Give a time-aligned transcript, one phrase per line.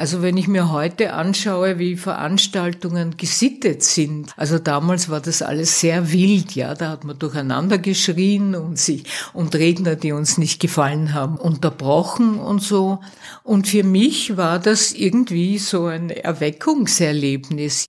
[0.00, 5.78] Also wenn ich mir heute anschaue, wie Veranstaltungen gesittet sind, also damals war das alles
[5.78, 10.58] sehr wild, ja, da hat man durcheinander geschrien und sich und Redner, die uns nicht
[10.58, 13.00] gefallen haben, unterbrochen und so.
[13.42, 17.84] Und für mich war das irgendwie so ein Erweckungserlebnis.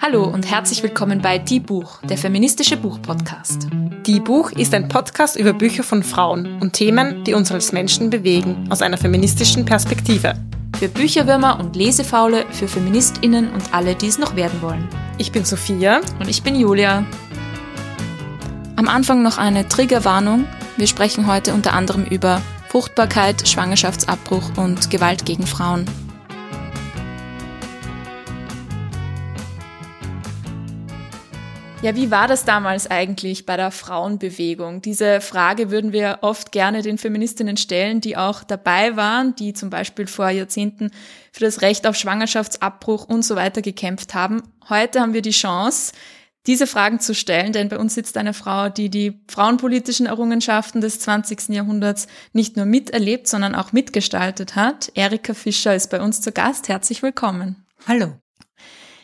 [0.00, 3.66] Hallo und herzlich willkommen bei Die Buch, der feministische Buchpodcast.
[4.06, 8.08] Die Buch ist ein Podcast über Bücher von Frauen und Themen, die uns als Menschen
[8.08, 10.34] bewegen, aus einer feministischen Perspektive.
[10.78, 14.88] Für Bücherwürmer und Lesefaule, für FeministInnen und alle, die es noch werden wollen.
[15.18, 16.00] Ich bin Sophia.
[16.20, 17.04] Und ich bin Julia.
[18.76, 20.46] Am Anfang noch eine Triggerwarnung.
[20.76, 25.86] Wir sprechen heute unter anderem über Fruchtbarkeit, Schwangerschaftsabbruch und Gewalt gegen Frauen.
[31.80, 34.82] Ja, wie war das damals eigentlich bei der Frauenbewegung?
[34.82, 39.70] Diese Frage würden wir oft gerne den Feministinnen stellen, die auch dabei waren, die zum
[39.70, 40.90] Beispiel vor Jahrzehnten
[41.30, 44.42] für das Recht auf Schwangerschaftsabbruch und so weiter gekämpft haben.
[44.68, 45.92] Heute haben wir die Chance,
[46.48, 50.98] diese Fragen zu stellen, denn bei uns sitzt eine Frau, die die frauenpolitischen Errungenschaften des
[50.98, 51.50] 20.
[51.50, 54.90] Jahrhunderts nicht nur miterlebt, sondern auch mitgestaltet hat.
[54.94, 56.68] Erika Fischer ist bei uns zu Gast.
[56.68, 57.64] Herzlich willkommen.
[57.86, 58.14] Hallo.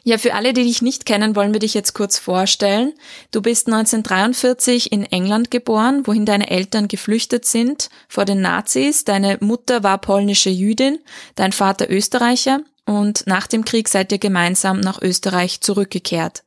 [0.07, 2.93] Ja, für alle, die dich nicht kennen, wollen wir dich jetzt kurz vorstellen.
[3.31, 9.05] Du bist 1943 in England geboren, wohin deine Eltern geflüchtet sind vor den Nazis.
[9.05, 10.99] Deine Mutter war polnische Jüdin,
[11.37, 16.43] dein Vater Österreicher und nach dem Krieg seid ihr gemeinsam nach Österreich zurückgekehrt.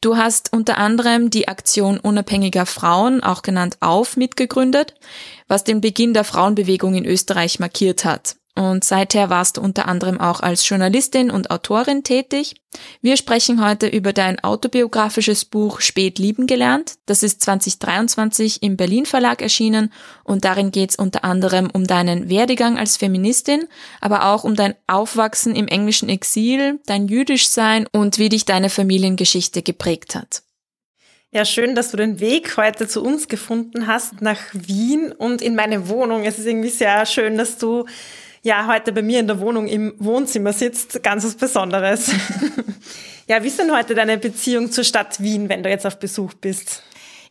[0.00, 4.94] Du hast unter anderem die Aktion unabhängiger Frauen, auch genannt Auf, mitgegründet,
[5.48, 8.36] was den Beginn der Frauenbewegung in Österreich markiert hat.
[8.56, 12.56] Und seither warst du unter anderem auch als Journalistin und Autorin tätig.
[13.00, 16.96] Wir sprechen heute über dein autobiografisches Buch Spät lieben gelernt.
[17.06, 19.92] Das ist 2023 im Berlin Verlag erschienen
[20.24, 23.66] und darin geht es unter anderem um deinen Werdegang als Feministin,
[24.00, 29.62] aber auch um dein Aufwachsen im englischen Exil, dein Jüdischsein und wie dich deine Familiengeschichte
[29.62, 30.42] geprägt hat.
[31.32, 35.54] Ja, schön, dass du den Weg heute zu uns gefunden hast nach Wien und in
[35.54, 36.24] meine Wohnung.
[36.24, 37.86] Es ist irgendwie sehr schön, dass du
[38.42, 42.10] ja heute bei mir in der Wohnung im Wohnzimmer sitzt, ganz was Besonderes.
[43.26, 46.34] ja, wie ist denn heute deine Beziehung zur Stadt Wien, wenn du jetzt auf Besuch
[46.34, 46.82] bist?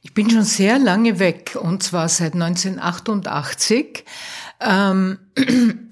[0.01, 4.05] Ich bin schon sehr lange weg und zwar seit 1988.
[4.61, 5.19] Ähm,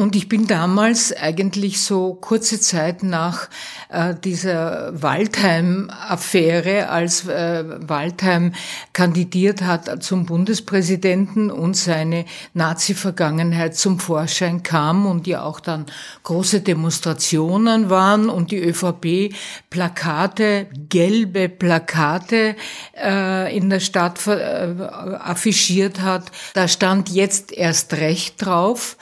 [0.00, 3.50] und ich bin damals eigentlich so kurze Zeit nach
[3.90, 8.54] äh, dieser Waldheim-Affäre, als äh, Waldheim
[8.94, 12.24] kandidiert hat zum Bundespräsidenten und seine
[12.54, 15.84] Nazi-Vergangenheit zum Vorschein kam und ja auch dann
[16.22, 19.34] große Demonstrationen waren und die ÖVP
[19.68, 22.56] Plakate, gelbe Plakate
[22.96, 24.74] äh, in der Stadt äh,
[25.18, 26.32] affichiert hat.
[26.54, 28.96] Da stand jetzt erst recht drauf.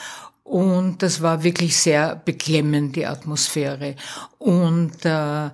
[0.48, 3.96] Und das war wirklich sehr beklemmend, die Atmosphäre.
[4.38, 5.50] Und äh,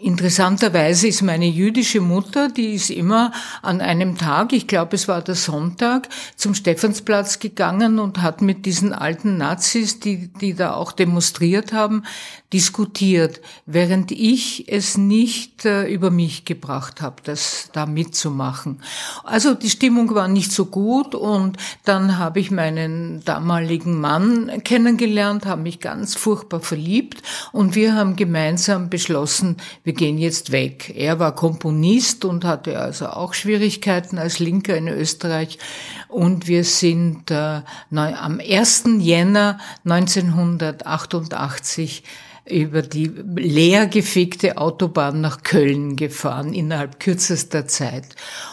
[0.00, 5.20] interessanterweise ist meine jüdische Mutter, die ist immer an einem Tag, ich glaube es war
[5.20, 10.92] der Sonntag, zum Stephansplatz gegangen und hat mit diesen alten Nazis, die, die da auch
[10.92, 12.04] demonstriert haben,
[12.52, 18.82] diskutiert, während ich es nicht äh, über mich gebracht habe, das da mitzumachen.
[19.22, 25.46] Also die Stimmung war nicht so gut und dann habe ich meinen damaligen Mann kennengelernt,
[25.46, 30.92] habe mich ganz furchtbar verliebt und wir haben gemeinsam beschlossen, wir gehen jetzt weg.
[30.94, 35.58] Er war Komponist und hatte also auch Schwierigkeiten als Linker in Österreich
[36.06, 38.84] und wir sind äh, am 1.
[38.98, 42.02] Jänner 1988
[42.50, 48.04] über die leergefickte Autobahn nach Köln gefahren innerhalb kürzester Zeit.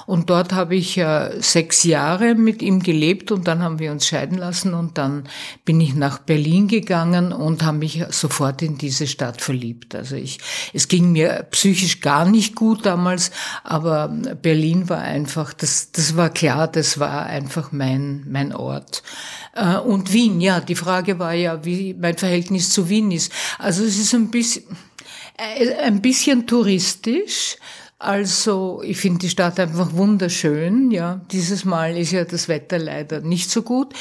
[0.06, 4.08] Und dort habe ich äh, sechs Jahre mit ihm gelebt und dann haben wir uns
[4.08, 5.24] scheiden lassen und dann
[5.66, 9.96] bin ich nach Berlin gegangen und habe mich sofort in diese Stadt verliebt.
[9.96, 10.40] Also ich,
[10.74, 13.32] es ging mir psychisch gar nicht gut damals,
[13.64, 14.08] aber
[14.42, 19.04] Berlin war einfach, das, das war klar, das war einfach mein, mein Ort.
[19.58, 23.32] Äh, und Wien, ja, die Frage war ja, wie mein Verhältnis zu Wien ist.
[23.58, 24.64] Also es ist ein bisschen,
[25.38, 27.58] äh, ein bisschen touristisch.
[28.00, 30.92] Also ich finde die Stadt einfach wunderschön.
[30.92, 33.94] Ja, dieses Mal ist ja das Wetter leider nicht so gut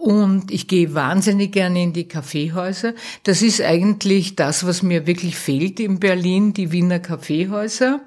[0.00, 2.94] und ich gehe wahnsinnig gerne in die Kaffeehäuser.
[3.24, 8.00] Das ist eigentlich das, was mir wirklich fehlt in Berlin, die Wiener Kaffeehäuser.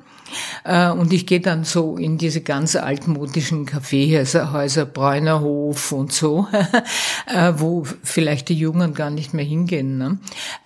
[0.64, 6.48] Äh, und ich gehe dann so in diese ganz altmodischen Kaffeehäuser, Bräunerhof und so,
[7.28, 9.98] äh, wo vielleicht die Jungen gar nicht mehr hingehen.
[9.98, 10.20] Ne?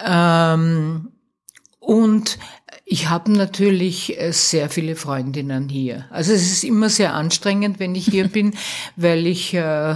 [0.06, 1.12] Ähm,
[1.80, 2.38] und
[2.92, 6.06] Ich habe natürlich äh, sehr viele Freundinnen hier.
[6.10, 8.56] Also es ist immer sehr anstrengend, wenn ich hier bin,
[8.96, 9.96] weil ich äh,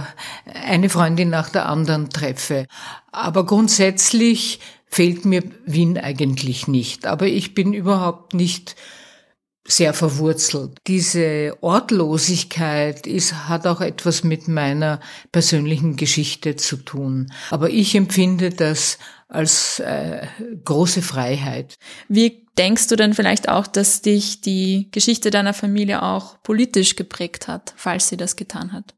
[0.64, 2.66] eine Freundin nach der anderen treffe.
[3.10, 7.04] Aber grundsätzlich fehlt mir Wien eigentlich nicht.
[7.08, 8.76] Aber ich bin überhaupt nicht
[9.66, 10.78] sehr verwurzelt.
[10.86, 15.00] Diese Ortlosigkeit ist, hat auch etwas mit meiner
[15.32, 17.32] persönlichen Geschichte zu tun.
[17.50, 20.26] Aber ich empfinde das als äh,
[20.64, 21.76] große Freiheit.
[22.08, 27.48] Wie denkst du denn vielleicht auch, dass dich die Geschichte deiner Familie auch politisch geprägt
[27.48, 28.94] hat, falls sie das getan hat?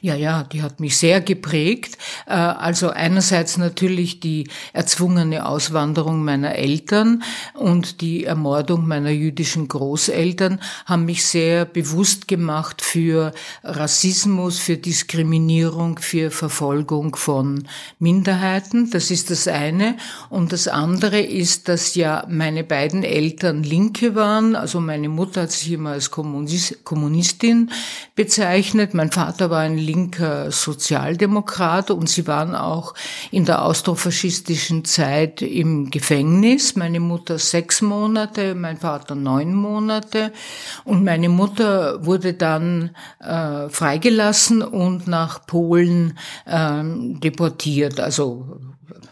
[0.00, 1.98] Ja, ja, die hat mich sehr geprägt.
[2.26, 7.22] Äh, also einerseits natürlich die erzwungene Auswanderung meiner Eltern
[7.54, 13.32] und die Ermordung meiner jüdischen Großeltern haben mich sehr bewusst gemacht für
[13.62, 18.90] Rassismus, für Diskriminierung, für Verfolgung von Minderheiten.
[18.90, 19.96] Das ist das eine.
[20.30, 24.56] Und das andere ist, dass ja meine beiden Eltern Linke waren.
[24.56, 27.70] Also meine Mutter hat sich immer als Kommunistin
[28.14, 28.94] bezeichnet.
[28.94, 32.94] Mein Vater war ein linker Sozialdemokrat und sie waren auch
[33.30, 36.74] in der austrofaschistischen Zeit im Gefängnis.
[36.76, 40.32] Meine Mutter sechs Monate, mein Vater neun Monate
[40.84, 48.58] und meine Mutter wurde dann äh, freigelassen und nach Polen äh, deportiert, also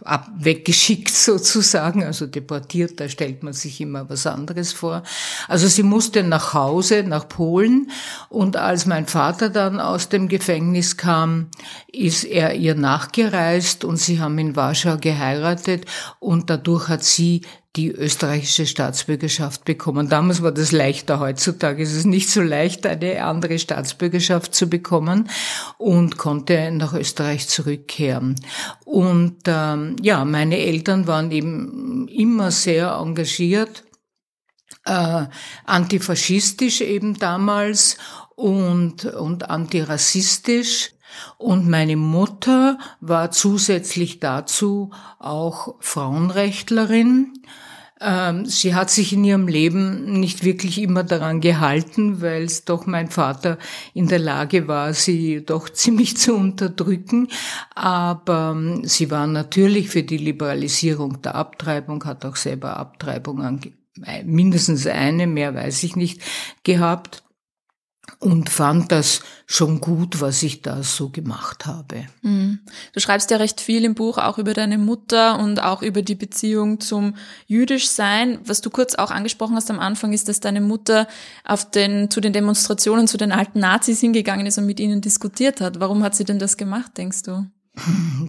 [0.07, 5.03] ab, weggeschickt sozusagen, also deportiert, da stellt man sich immer was anderes vor.
[5.49, 7.91] Also sie musste nach Hause, nach Polen
[8.29, 11.49] und als mein Vater dann aus dem Gefängnis kam,
[11.93, 15.87] ist er ihr nachgereist und sie haben in Warschau geheiratet
[16.21, 17.43] und dadurch hat sie
[17.77, 20.09] die österreichische Staatsbürgerschaft bekommen.
[20.09, 25.29] Damals war das leichter, heutzutage ist es nicht so leicht, eine andere Staatsbürgerschaft zu bekommen
[25.77, 28.37] und konnte nach Österreich zurückkehren.
[28.85, 33.85] Und ähm, ja, meine Eltern waren eben immer sehr engagiert,
[34.85, 35.27] äh,
[35.65, 37.99] antifaschistisch eben damals
[38.35, 40.93] und, und antirassistisch.
[41.39, 47.33] Und meine Mutter war zusätzlich dazu auch Frauenrechtlerin
[48.45, 53.09] sie hat sich in ihrem Leben nicht wirklich immer daran gehalten, weil es doch mein
[53.09, 53.57] Vater
[53.95, 57.29] in der Lage war, sie doch ziemlich zu unterdrücken.
[57.75, 63.73] Aber ähm, sie war natürlich für die Liberalisierung der Abtreibung, hat auch selber Abtreibung ange
[64.25, 66.21] mindestens eine, mehr weiß ich nicht,
[66.65, 67.23] gehabt
[68.19, 72.07] und fand das schon gut, was ich da so gemacht habe.
[72.23, 72.61] Mhm.
[72.93, 76.15] Du schreibst ja recht viel im Buch auch über deine Mutter und auch über die
[76.15, 77.15] Beziehung zum
[77.47, 78.39] Jüdischsein.
[78.45, 81.07] Was du kurz auch angesprochen hast am Anfang, ist, dass deine Mutter
[81.45, 85.61] auf den, zu den Demonstrationen zu den alten Nazis hingegangen ist und mit ihnen diskutiert
[85.61, 85.81] hat.
[85.81, 87.47] Warum hat sie denn das gemacht, denkst du?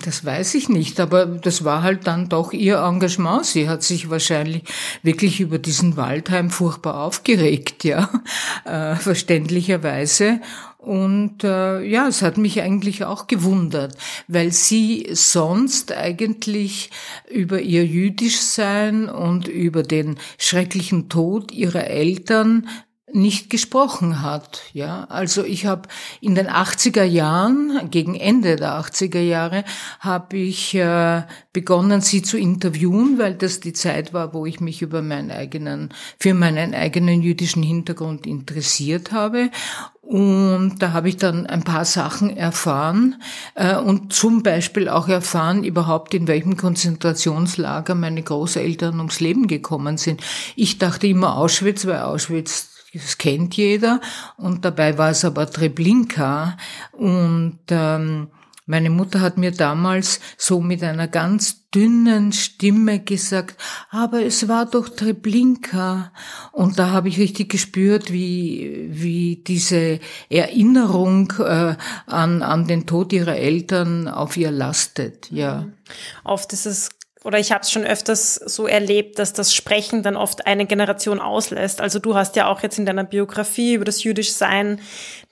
[0.04, 3.46] Das weiß ich nicht, aber das war halt dann doch ihr Engagement.
[3.46, 4.64] Sie hat sich wahrscheinlich
[5.04, 8.10] wirklich über diesen Waldheim furchtbar aufgeregt, ja,
[8.66, 10.42] äh, verständlicherweise.
[10.78, 13.98] Und äh, ja, es hat mich eigentlich auch gewundert,
[14.28, 16.92] weil sie sonst eigentlich
[17.30, 22.68] über ihr Jüdischsein und über den schrecklichen Tod ihrer Eltern
[23.14, 24.64] nicht gesprochen hat.
[24.74, 25.88] Ja, also ich habe
[26.20, 29.64] in den 80er Jahren, gegen Ende der 80er Jahre,
[30.02, 31.24] habe ich äh,
[31.54, 35.94] begonnen, sie zu interviewen, weil das die Zeit war, wo ich mich über meinen eigenen,
[36.20, 39.52] für meinen eigenen jüdischen Hintergrund interessiert habe.
[40.02, 43.22] Und da habe ich dann ein paar Sachen erfahren
[43.56, 49.98] äh, und zum Beispiel auch erfahren, überhaupt in welchem Konzentrationslager meine Großeltern ums Leben gekommen
[49.98, 50.22] sind.
[50.56, 54.02] Ich dachte immer Auschwitz, weil Auschwitz das kennt jeder.
[54.38, 56.58] Und dabei war es aber Treblinka.
[56.92, 58.30] Und ähm,
[58.66, 64.66] meine Mutter hat mir damals so mit einer ganz dünnen Stimme gesagt, aber es war
[64.66, 66.12] doch Treblinka.
[66.52, 71.76] Und da habe ich richtig gespürt, wie, wie diese Erinnerung äh,
[72.08, 75.32] an, an den Tod ihrer Eltern auf ihr lastet.
[75.32, 75.68] Ja.
[76.26, 76.90] Oft ist es
[77.28, 81.20] oder ich habe es schon öfters so erlebt, dass das Sprechen dann oft eine Generation
[81.20, 81.82] auslässt.
[81.82, 84.80] Also du hast ja auch jetzt in deiner Biografie über das Jüdischsein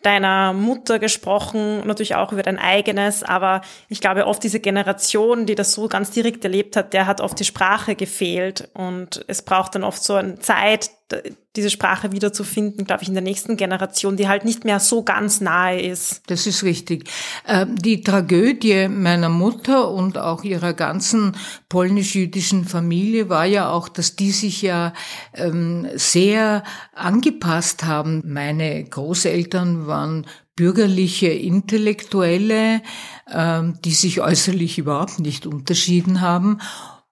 [0.01, 5.55] deiner Mutter gesprochen, natürlich auch über dein eigenes, aber ich glaube oft diese Generation, die
[5.55, 9.73] das so ganz direkt erlebt hat, der hat oft die Sprache gefehlt und es braucht
[9.73, 10.91] dann oft so eine Zeit,
[11.55, 15.39] diese Sprache wiederzufinden, glaube ich, in der nächsten Generation, die halt nicht mehr so ganz
[15.39, 16.23] nahe ist.
[16.27, 17.09] Das ist richtig.
[17.47, 21.37] Ähm, die Tragödie meiner Mutter und auch ihrer ganzen
[21.69, 24.93] polnisch-jüdischen Familie war ja auch, dass die sich ja
[25.33, 28.23] ähm, sehr angepasst haben.
[28.25, 32.81] Meine Großeltern waren bürgerliche Intellektuelle,
[33.31, 36.59] ähm, die sich äußerlich überhaupt nicht unterschieden haben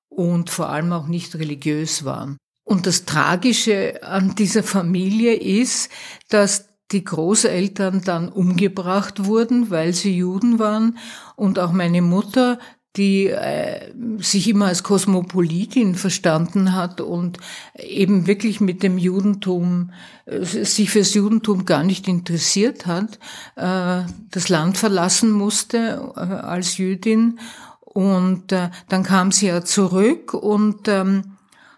[0.10, 2.38] und vor allem auch nicht religiös waren.
[2.63, 5.89] Und das Tragische an dieser Familie ist,
[6.29, 10.98] dass die Großeltern dann umgebracht wurden, weil sie Juden waren
[11.36, 12.60] und auch meine Mutter,
[12.96, 17.39] die äh, sich immer als Kosmopolitin verstanden hat und
[17.75, 19.91] eben wirklich mit dem Judentum,
[20.25, 23.17] äh, sich fürs Judentum gar nicht interessiert hat,
[23.55, 27.39] äh, das Land verlassen musste äh, als Jüdin.
[27.79, 31.33] Und äh, dann kam sie ja zurück und ähm,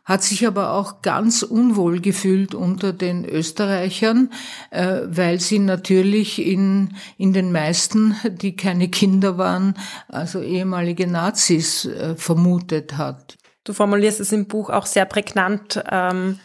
[0.05, 4.31] hat sich aber auch ganz unwohl gefühlt unter den Österreichern,
[4.69, 9.75] äh, weil sie natürlich in, in den meisten, die keine Kinder waren,
[10.07, 13.35] also ehemalige Nazis äh, vermutet hat.
[13.63, 16.39] Du formulierst es im Buch auch sehr prägnant, ähm,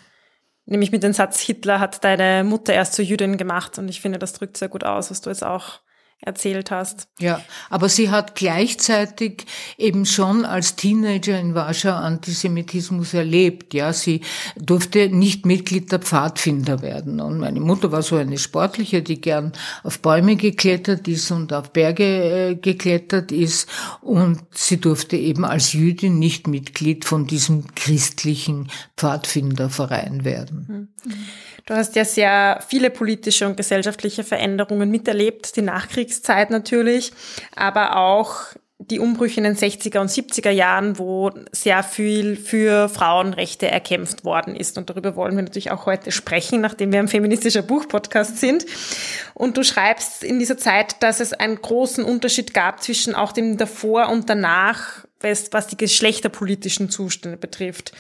[0.65, 3.79] nämlich mit dem Satz, Hitler hat deine Mutter erst zur Jüdin gemacht.
[3.79, 5.81] Und ich finde, das drückt sehr gut aus, was du jetzt auch
[6.23, 7.09] erzählt hast.
[7.19, 9.47] Ja, aber sie hat gleichzeitig
[9.79, 13.73] eben schon als Teenager in Warschau Antisemitismus erlebt.
[13.73, 14.21] Ja, sie
[14.57, 17.21] durfte nicht Mitglied der Pfadfinder werden.
[17.21, 21.73] Und meine Mutter war so eine Sportliche, die gern auf Bäume geklettert ist und auf
[21.73, 23.69] Berge äh, geklettert ist.
[24.03, 30.89] Und sie durfte eben als Jüdin nicht Mitglied von diesem christlichen Pfadfinderverein werden.
[31.05, 31.15] Mhm.
[31.67, 37.13] Du hast ja sehr viele politische und gesellschaftliche Veränderungen miterlebt, die Nachkriegszeit natürlich,
[37.55, 43.71] aber auch die Umbrüche in den 60er und 70er Jahren, wo sehr viel für Frauenrechte
[43.71, 44.79] erkämpft worden ist.
[44.79, 48.65] Und darüber wollen wir natürlich auch heute sprechen, nachdem wir ein feministischer Buchpodcast sind.
[49.35, 53.59] Und du schreibst in dieser Zeit, dass es einen großen Unterschied gab zwischen auch dem
[53.59, 57.93] davor und danach, was die geschlechterpolitischen Zustände betrifft.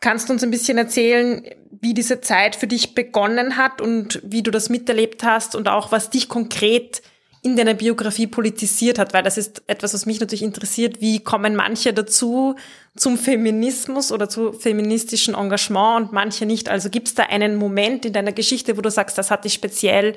[0.00, 1.44] Kannst du uns ein bisschen erzählen,
[1.80, 5.92] wie diese Zeit für dich begonnen hat und wie du das miterlebt hast und auch
[5.92, 7.02] was dich konkret
[7.42, 11.00] in deiner Biografie politisiert hat, weil das ist etwas, was mich natürlich interessiert.
[11.00, 12.54] Wie kommen manche dazu
[12.96, 16.68] zum Feminismus oder zu feministischen Engagement und manche nicht?
[16.68, 19.54] Also gibt es da einen Moment in deiner Geschichte, wo du sagst, das hat dich
[19.54, 20.14] speziell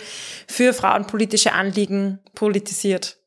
[0.48, 3.18] für frauenpolitische Anliegen politisiert?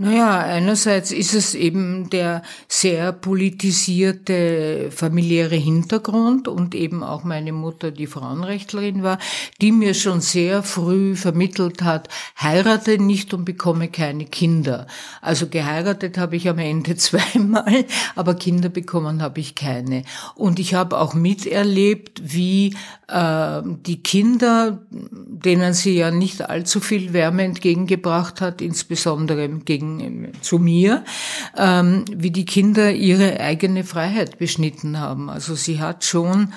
[0.00, 7.90] Naja, einerseits ist es eben der sehr politisierte familiäre Hintergrund und eben auch meine Mutter,
[7.90, 9.18] die Frauenrechtlerin war,
[9.60, 12.08] die mir schon sehr früh vermittelt hat,
[12.40, 14.86] heirate nicht und bekomme keine Kinder.
[15.20, 20.04] Also geheiratet habe ich am Ende zweimal, aber Kinder bekommen habe ich keine.
[20.36, 22.76] Und ich habe auch miterlebt, wie
[23.08, 29.87] äh, die Kinder, denen sie ja nicht allzu viel Wärme entgegengebracht hat, insbesondere gegen
[30.40, 31.04] zu mir,
[31.56, 35.30] ähm, wie die Kinder ihre eigene Freiheit beschnitten haben.
[35.30, 36.52] Also sie hat schon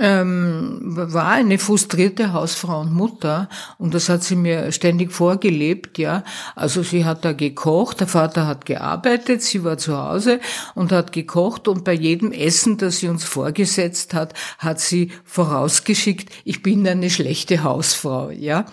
[0.00, 6.24] ähm, war eine frustrierte Hausfrau und Mutter und das hat sie mir ständig vorgelebt, ja.
[6.56, 10.40] Also sie hat da gekocht, der Vater hat gearbeitet, sie war zu Hause
[10.74, 16.30] und hat gekocht und bei jedem Essen, das sie uns vorgesetzt hat, hat sie vorausgeschickt,
[16.44, 18.66] ich bin eine schlechte Hausfrau, ja.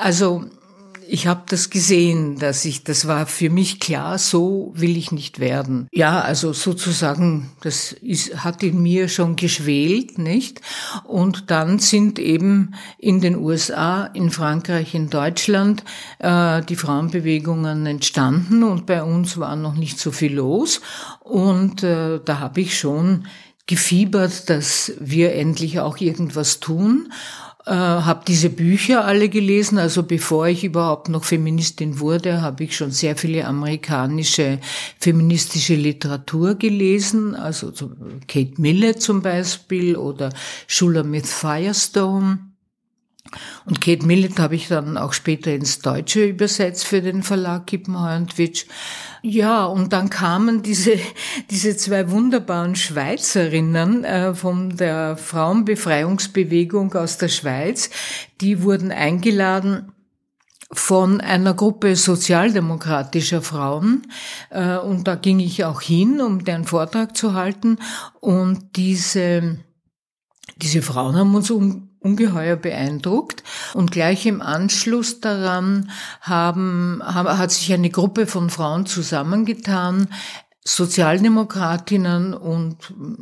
[0.00, 0.44] Also
[1.08, 5.40] ich habe das gesehen, dass ich, das war für mich klar, so will ich nicht
[5.40, 5.88] werden.
[5.92, 10.60] Ja, also sozusagen, das ist, hat in mir schon geschwelt, nicht?
[11.04, 15.82] Und dann sind eben in den USA, in Frankreich, in Deutschland
[16.18, 20.80] äh, die Frauenbewegungen entstanden und bei uns war noch nicht so viel los.
[21.20, 23.26] Und äh, da habe ich schon
[23.66, 27.12] gefiebert, dass wir endlich auch irgendwas tun
[27.68, 29.78] äh, habe diese Bücher alle gelesen.
[29.78, 34.58] Also bevor ich überhaupt noch Feministin wurde, habe ich schon sehr viele amerikanische
[34.98, 37.34] feministische Literatur gelesen.
[37.34, 37.70] Also
[38.26, 40.30] Kate Millett zum Beispiel oder
[40.66, 42.38] Shulamith Firestone.
[43.66, 48.16] Und Kate Millett habe ich dann auch später ins Deutsche übersetzt für den Verlag Kippenheuer
[48.16, 48.64] und Witsch.
[49.22, 50.98] Ja, und dann kamen diese,
[51.50, 57.90] diese zwei wunderbaren Schweizerinnen äh, von der Frauenbefreiungsbewegung aus der Schweiz.
[58.40, 59.92] Die wurden eingeladen,
[60.70, 64.06] von einer Gruppe sozialdemokratischer Frauen.
[64.50, 67.78] Äh, und da ging ich auch hin, um deren Vortrag zu halten.
[68.20, 69.58] Und diese,
[70.56, 73.42] diese Frauen haben uns um, ungeheuer beeindruckt.
[73.74, 80.08] Und gleich im Anschluss daran haben, hat sich eine Gruppe von Frauen zusammengetan,
[80.64, 82.76] Sozialdemokratinnen und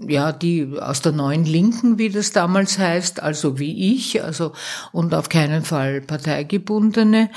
[0.09, 4.52] ja, die aus der neuen Linken, wie das damals heißt, also wie ich, also
[4.90, 7.31] und auf keinen Fall parteigebundene.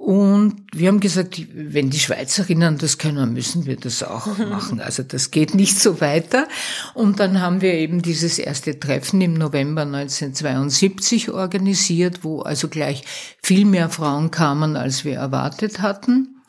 [0.00, 4.80] Und wir haben gesagt, wenn die Schweizerinnen das können, müssen wir das auch machen.
[4.80, 6.48] Also das geht nicht so weiter.
[6.94, 13.04] Und dann haben wir eben dieses erste Treffen im November 1972 organisiert, wo also gleich
[13.42, 16.40] viel mehr Frauen kamen, als wir erwartet hatten.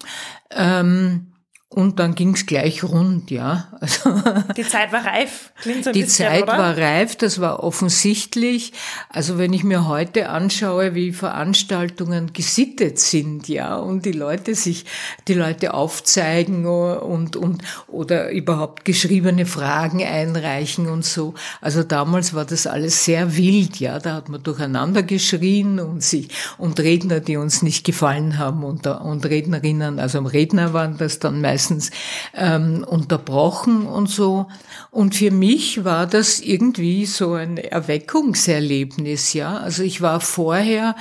[0.52, 1.31] Ähm,
[1.74, 3.70] und dann ging's gleich rund, ja.
[3.80, 4.14] Also,
[4.58, 5.54] die Zeit war reif.
[5.62, 6.58] Klingt so ein die bisschen, Zeit oder?
[6.58, 8.74] war reif, das war offensichtlich.
[9.08, 14.84] Also wenn ich mir heute anschaue, wie Veranstaltungen gesittet sind, ja, und die Leute sich,
[15.30, 21.36] die Leute aufzeigen und, und, oder überhaupt geschriebene Fragen einreichen und so.
[21.62, 24.00] Also damals war das alles sehr wild, ja.
[24.00, 28.86] Da hat man durcheinander geschrien und sich, und Redner, die uns nicht gefallen haben und,
[28.86, 31.92] und Rednerinnen, also Redner waren das dann meistens meistens
[32.34, 34.48] ähm, unterbrochen und so.
[34.90, 39.58] Und für mich war das irgendwie so ein Erweckungserlebnis, ja.
[39.58, 40.96] Also ich war vorher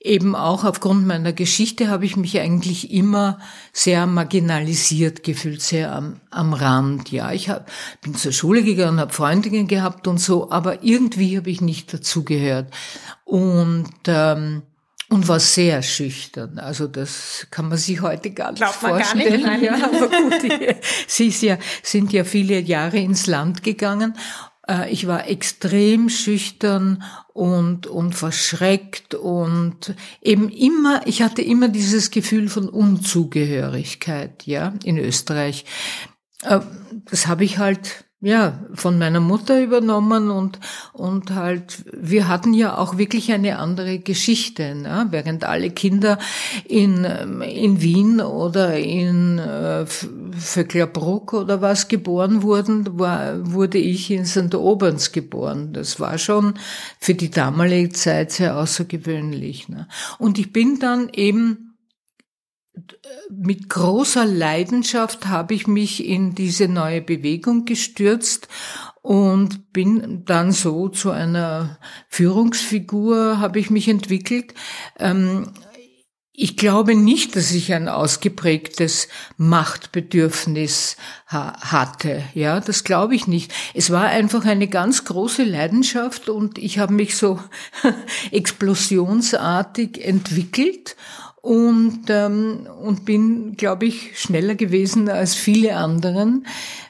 [0.00, 3.38] eben auch aufgrund meiner Geschichte habe ich mich eigentlich immer
[3.72, 7.10] sehr marginalisiert gefühlt, sehr am, am Rand.
[7.10, 7.68] Ja, ich hab,
[8.02, 12.72] bin zur Schule gegangen, habe Freundinnen gehabt und so, aber irgendwie habe ich nicht dazugehört.
[13.24, 14.62] Und ähm,
[15.08, 16.58] und war sehr schüchtern.
[16.58, 19.42] Also das kann man sich heute gar nicht vorstellen.
[19.42, 20.74] Gar nicht, ja, aber gut, die,
[21.06, 24.14] sie ist ja, sind ja viele Jahre ins Land gegangen.
[24.68, 32.10] Äh, ich war extrem schüchtern und, und verschreckt und eben immer, ich hatte immer dieses
[32.10, 35.64] Gefühl von Unzugehörigkeit, ja, in Österreich.
[36.42, 36.60] Äh,
[37.10, 40.58] das habe ich halt ja, von meiner Mutter übernommen und,
[40.94, 45.08] und halt, wir hatten ja auch wirklich eine andere Geschichte, ne?
[45.10, 46.18] während alle Kinder
[46.64, 54.24] in, in Wien oder in äh, Vöcklerbruck oder was geboren wurden, war, wurde ich in
[54.24, 54.54] St.
[54.54, 55.74] Oberns geboren.
[55.74, 56.54] Das war schon
[56.98, 59.68] für die damalige Zeit sehr außergewöhnlich.
[59.68, 59.88] Ne?
[60.18, 61.65] Und ich bin dann eben
[63.30, 68.48] mit großer Leidenschaft habe ich mich in diese neue Bewegung gestürzt
[69.02, 71.78] und bin dann so zu einer
[72.08, 74.54] Führungsfigur, habe ich mich entwickelt.
[74.98, 75.52] Ähm,
[76.38, 82.22] ich glaube nicht, dass ich ein ausgeprägtes Machtbedürfnis hatte.
[82.34, 83.54] Ja, das glaube ich nicht.
[83.72, 87.40] Es war einfach eine ganz große Leidenschaft und ich habe mich so
[88.32, 90.96] explosionsartig entwickelt
[91.46, 96.44] und, ähm, und bin, glaube ich, schneller gewesen als viele anderen.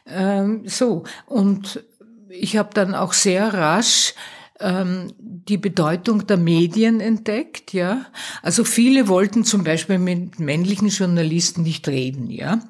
[0.07, 1.85] Ähm, so, und
[2.31, 4.15] ich habe dann auch sehr rasch
[4.59, 8.07] ähm, die Bedeutung der Medien entdeckt, ja.
[8.43, 12.61] Also viele wollten zum Beispiel mit männlichen Journalisten nicht reden, ja.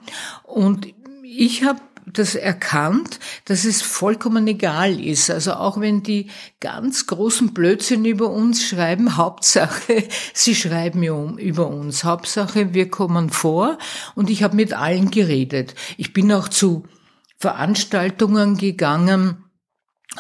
[0.43, 0.89] Und
[1.23, 5.31] ich habe das erkannt, dass es vollkommen egal ist.
[5.31, 11.03] Also auch wenn die ganz großen Blödsinn über uns schreiben, Hauptsache, sie schreiben
[11.39, 12.05] über uns.
[12.05, 13.79] Hauptsache, wir kommen vor
[14.15, 15.75] und ich habe mit allen geredet.
[15.97, 16.85] Ich bin auch zu
[17.39, 19.43] Veranstaltungen gegangen,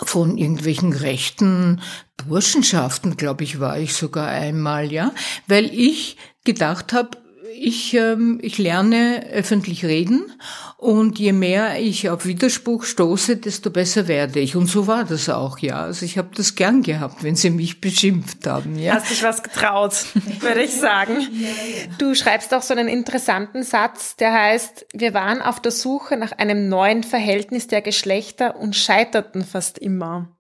[0.04, 1.80] von irgendwelchen rechten
[2.16, 5.12] Burschenschaften, glaube ich, war ich sogar einmal, ja,
[5.46, 7.16] weil ich gedacht habe,
[7.58, 10.32] ich, ähm, ich lerne öffentlich reden
[10.76, 14.56] und je mehr ich auf Widerspruch stoße, desto besser werde ich.
[14.56, 15.82] Und so war das auch, ja.
[15.82, 18.78] Also ich habe das gern gehabt, wenn sie mich beschimpft haben.
[18.78, 18.94] Ja.
[18.94, 20.06] Hast dich was getraut,
[20.40, 21.16] würde ich sagen.
[21.98, 26.32] Du schreibst auch so einen interessanten Satz, der heißt, wir waren auf der Suche nach
[26.32, 30.36] einem neuen Verhältnis der Geschlechter und scheiterten fast immer.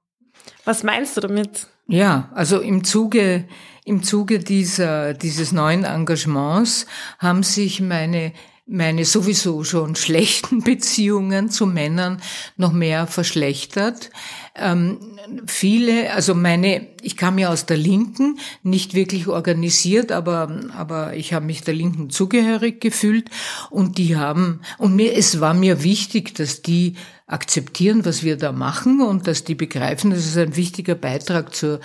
[0.64, 1.66] Was meinst du damit?
[1.88, 3.46] Ja, also im Zuge,
[3.86, 6.86] im Zuge dieser, dieses neuen Engagements
[7.18, 8.32] haben sich meine
[8.68, 12.20] meine sowieso schon schlechten Beziehungen zu Männern
[12.56, 14.10] noch mehr verschlechtert.
[14.56, 14.98] Ähm,
[15.46, 21.32] viele, also meine, ich kam ja aus der Linken, nicht wirklich organisiert, aber, aber ich
[21.32, 23.30] habe mich der Linken zugehörig gefühlt
[23.70, 26.96] und die haben, und mir, es war mir wichtig, dass die
[27.28, 31.80] akzeptieren, was wir da machen und dass die begreifen, dass es ein wichtiger Beitrag zur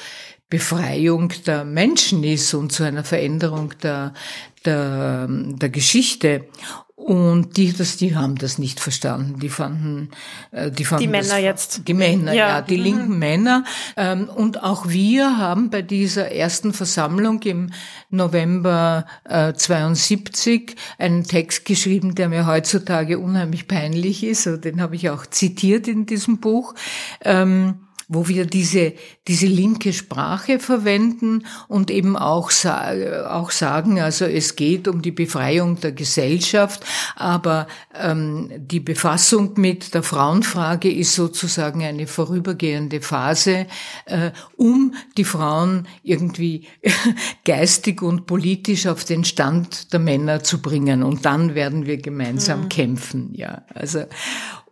[0.52, 4.14] Befreiung der Menschen ist und zu einer Veränderung der,
[4.66, 6.46] der, der Geschichte.
[6.94, 9.40] Und die, das, die haben das nicht verstanden.
[9.40, 10.12] Die fanden,
[10.52, 11.88] äh, die fanden die Männer das, jetzt.
[11.88, 12.84] Die Männer, ja, ja die mhm.
[12.84, 13.64] linken Männer.
[13.96, 17.72] Ähm, und auch wir haben bei dieser ersten Versammlung im
[18.10, 24.46] November 72 einen Text geschrieben, der mir heutzutage unheimlich peinlich ist.
[24.46, 26.76] Den habe ich auch zitiert in diesem Buch.
[27.24, 27.80] Ähm,
[28.13, 28.93] wo wir diese,
[29.26, 35.80] diese linke Sprache verwenden und eben auch, auch sagen, also es geht um die Befreiung
[35.80, 36.84] der Gesellschaft,
[37.15, 43.67] aber ähm, die Befassung mit der Frauenfrage ist sozusagen eine vorübergehende Phase,
[44.06, 46.67] äh, um die Frauen irgendwie
[47.45, 51.02] geistig und politisch auf den Stand der Männer zu bringen.
[51.02, 52.69] Und dann werden wir gemeinsam mhm.
[52.69, 53.63] kämpfen, ja.
[53.74, 54.04] Also,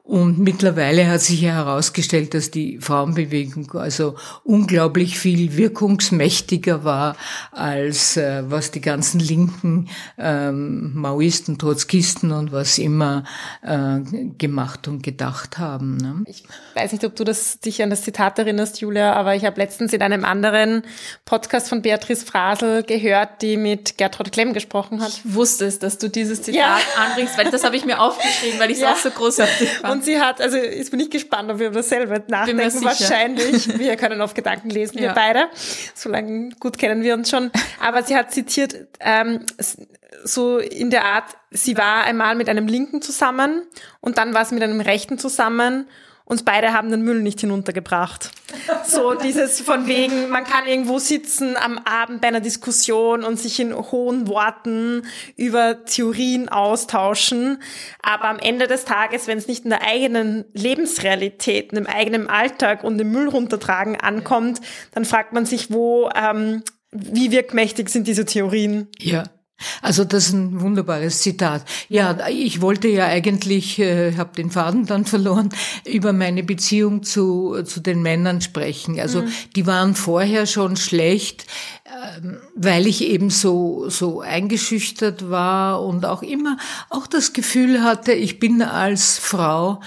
[0.10, 7.16] Und mittlerweile hat sich ja herausgestellt, dass die Frauenbewegung also unglaublich viel wirkungsmächtiger war,
[7.52, 13.24] als äh, was die ganzen linken ähm, Maoisten, Trotzkisten und was immer
[13.62, 14.00] äh,
[14.40, 15.98] gemacht und gedacht haben.
[15.98, 16.24] Ne?
[16.26, 16.44] Ich
[16.74, 19.94] weiß nicht, ob du das, dich an das Zitat erinnerst, Julia, aber ich habe letztens
[19.94, 20.82] in einem anderen
[21.26, 25.10] Podcast von Beatrice Frasel gehört, die mit Gertrud Klemm gesprochen hat.
[25.10, 27.04] Ich wusste es, dass du dieses Zitat ja.
[27.06, 28.94] anbringst, weil das habe ich mir aufgeschrieben, weil ich es ja.
[28.94, 29.99] auch so großartig fand.
[29.99, 32.84] Und sie hat, also jetzt bin ich gespannt, ob wir über dasselbe nachdenken.
[32.84, 33.78] Wahrscheinlich.
[33.80, 35.10] Wir können oft Gedanken lesen, ja.
[35.10, 35.48] wir beide.
[35.96, 37.52] So lange gut kennen wir uns schon.
[37.82, 39.46] Aber sie hat zitiert, ähm,
[40.24, 43.64] so in der Art, sie war einmal mit einem Linken zusammen
[44.02, 45.88] und dann war sie mit einem Rechten zusammen
[46.30, 48.32] und beide haben den Müll nicht hinuntergebracht.
[48.86, 53.60] So dieses von wegen, man kann irgendwo sitzen am Abend bei einer Diskussion und sich
[53.60, 57.62] in hohen Worten über Theorien austauschen,
[58.04, 62.28] aber am Ende des Tages, wenn es nicht in der eigenen Lebensrealität, in dem eigenen
[62.28, 64.62] Alltag und dem Müll runtertragen ankommt,
[64.94, 68.88] dann fragt man sich, wo, ähm, wie wirkmächtig sind diese Theorien?
[69.00, 69.24] Ja.
[69.82, 71.64] Also das ist ein wunderbares Zitat.
[71.88, 75.50] Ja, ich wollte ja eigentlich, äh, habe den Faden dann verloren,
[75.86, 79.00] über meine Beziehung zu, zu den Männern sprechen.
[79.00, 79.32] Also mhm.
[79.56, 81.46] die waren vorher schon schlecht,
[81.86, 82.22] äh,
[82.56, 86.58] weil ich eben so, so eingeschüchtert war und auch immer
[86.90, 89.82] auch das Gefühl hatte, ich bin als Frau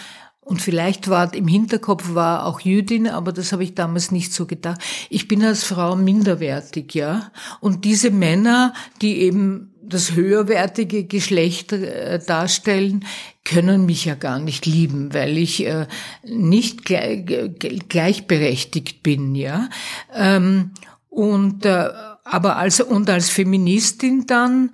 [0.53, 4.45] und vielleicht war im Hinterkopf war auch Jüdin, aber das habe ich damals nicht so
[4.45, 4.83] gedacht.
[5.09, 7.33] Ich bin als Frau minderwertig, ja.
[7.61, 13.07] Und diese Männer, die eben das höherwertige Geschlecht äh, darstellen,
[13.47, 15.87] können mich ja gar nicht lieben, weil ich äh,
[16.23, 19.71] nicht gleichberechtigt bin, ja.
[20.15, 20.73] Ähm,
[21.09, 21.89] und äh,
[22.25, 24.73] aber als und als Feministin dann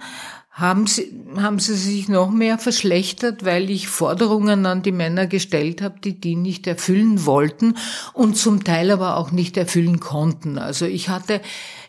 [0.58, 5.82] haben sie, haben sie sich noch mehr verschlechtert, weil ich Forderungen an die Männer gestellt
[5.82, 7.76] habe, die die nicht erfüllen wollten
[8.12, 10.58] und zum Teil aber auch nicht erfüllen konnten.
[10.58, 11.40] Also ich hatte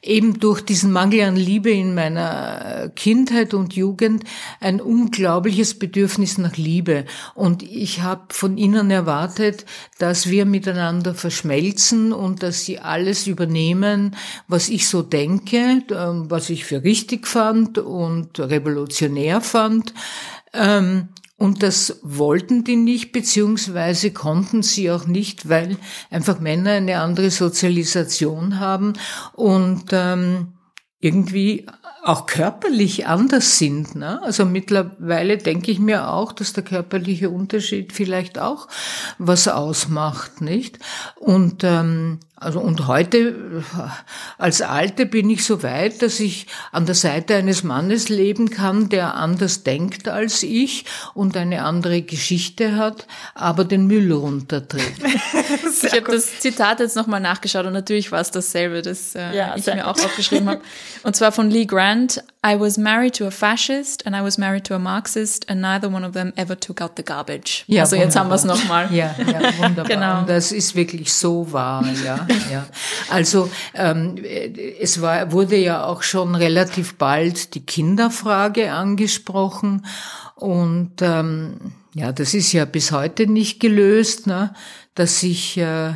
[0.01, 4.23] eben durch diesen Mangel an Liebe in meiner Kindheit und Jugend
[4.59, 7.05] ein unglaubliches Bedürfnis nach Liebe.
[7.35, 9.65] Und ich habe von ihnen erwartet,
[9.97, 14.15] dass wir miteinander verschmelzen und dass sie alles übernehmen,
[14.47, 19.93] was ich so denke, ähm, was ich für richtig fand und revolutionär fand.
[21.39, 25.77] Und das wollten die nicht, beziehungsweise konnten sie auch nicht, weil
[26.11, 28.93] einfach Männer eine andere Sozialisation haben
[29.33, 30.53] und ähm,
[30.99, 31.65] irgendwie
[32.03, 33.95] auch körperlich anders sind.
[33.95, 34.21] Ne?
[34.21, 38.67] Also mittlerweile denke ich mir auch, dass der körperliche Unterschied vielleicht auch
[39.17, 40.79] was ausmacht, nicht?
[41.15, 43.63] Und ähm, also und heute
[44.37, 48.89] als Alte bin ich so weit, dass ich an der Seite eines Mannes leben kann,
[48.89, 54.81] der anders denkt als ich und eine andere Geschichte hat, aber den Müll runtertritt.
[55.83, 59.55] ich habe das Zitat jetzt nochmal nachgeschaut und natürlich war es dasselbe, das äh, ja,
[59.55, 60.61] ich mir auch aufgeschrieben habe.
[61.03, 62.23] Und zwar von Lee Grant.
[62.45, 65.91] I was married to a fascist and I was married to a Marxist and neither
[65.91, 67.65] one of them ever took out the garbage.
[67.67, 68.05] Ja, also wunderbar.
[68.05, 68.93] jetzt haben wir es nochmal.
[68.93, 69.85] Ja, ja, wunderbar.
[69.87, 70.19] genau.
[70.19, 72.25] Und das ist wirklich so wahr, ja.
[72.51, 72.67] Ja.
[73.09, 74.15] Also ähm,
[74.79, 79.85] es war, wurde ja auch schon relativ bald die Kinderfrage angesprochen
[80.35, 84.53] und ähm, ja, das ist ja bis heute nicht gelöst, ne?
[84.95, 85.93] dass sich äh,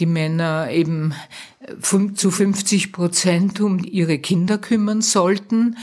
[0.00, 1.14] die Männer eben
[2.14, 5.76] zu 50 Prozent um ihre Kinder kümmern sollten.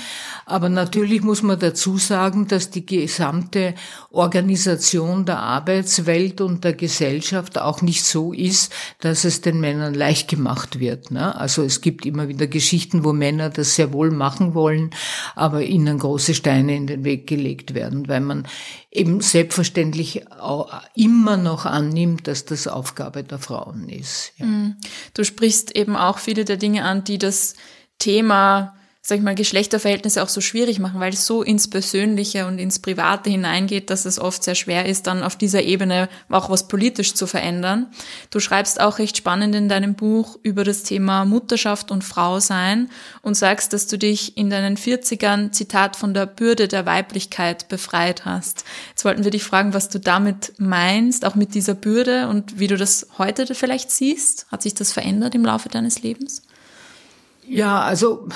[0.48, 3.76] Aber natürlich muss man dazu sagen, dass die gesamte
[4.10, 10.30] Organisation der Arbeitswelt und der Gesellschaft auch nicht so ist, dass es den Männern leicht
[10.30, 11.12] gemacht wird.
[11.12, 11.36] Ne?
[11.36, 14.90] Also es gibt immer wieder Geschichten, wo Männer das sehr wohl machen wollen,
[15.36, 18.48] aber ihnen große Steine in den Weg gelegt werden, weil man
[18.90, 20.24] eben selbstverständlich
[20.96, 24.32] immer noch annimmt, dass das Aufgabe der Frauen ist.
[24.38, 24.46] Ja.
[24.48, 24.78] Mhm.
[25.14, 27.56] Du sprichst eben auch viele der Dinge an, die das
[28.00, 28.76] Thema
[29.08, 32.80] sag ich mal, Geschlechterverhältnisse auch so schwierig machen, weil es so ins Persönliche und ins
[32.80, 37.14] Private hineingeht, dass es oft sehr schwer ist, dann auf dieser Ebene auch was politisch
[37.14, 37.88] zu verändern.
[38.32, 42.90] Du schreibst auch recht spannend in deinem Buch über das Thema Mutterschaft und Frausein
[43.22, 48.26] und sagst, dass du dich in deinen 40ern, Zitat, von der Bürde der Weiblichkeit befreit
[48.26, 48.66] hast.
[48.90, 52.68] Jetzt wollten wir dich fragen, was du damit meinst, auch mit dieser Bürde und wie
[52.68, 54.48] du das heute vielleicht siehst.
[54.52, 56.42] Hat sich das verändert im Laufe deines Lebens?
[57.50, 58.28] Ja, also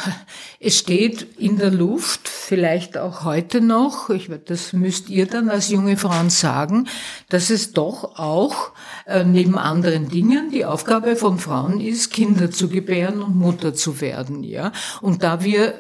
[0.62, 5.70] es steht in der Luft, vielleicht auch heute noch, ich, das müsst ihr dann als
[5.70, 6.88] junge Frauen sagen,
[7.28, 8.72] dass es doch auch
[9.06, 14.00] äh, neben anderen Dingen die Aufgabe von Frauen ist, Kinder zu gebären und Mutter zu
[14.00, 14.44] werden.
[14.44, 14.72] Ja,
[15.02, 15.74] und da wir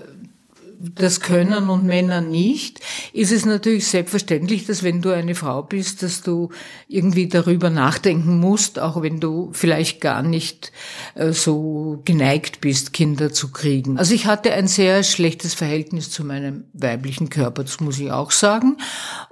[0.95, 2.79] das können und Männer nicht,
[3.13, 6.49] ist es natürlich selbstverständlich, dass wenn du eine Frau bist, dass du
[6.87, 10.71] irgendwie darüber nachdenken musst, auch wenn du vielleicht gar nicht
[11.15, 13.97] äh, so geneigt bist, Kinder zu kriegen.
[13.97, 18.31] Also ich hatte ein sehr schlechtes Verhältnis zu meinem weiblichen Körper, das muss ich auch
[18.31, 18.77] sagen.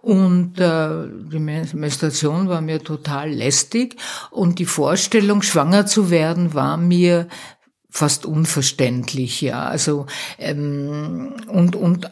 [0.02, 0.90] Und äh,
[1.32, 3.96] die Menstruation war mir total lästig
[4.32, 7.28] und die Vorstellung, schwanger zu werden, war mir
[7.90, 9.68] fast unverständlich, ja.
[9.68, 10.06] Also
[10.38, 12.10] ähm, und und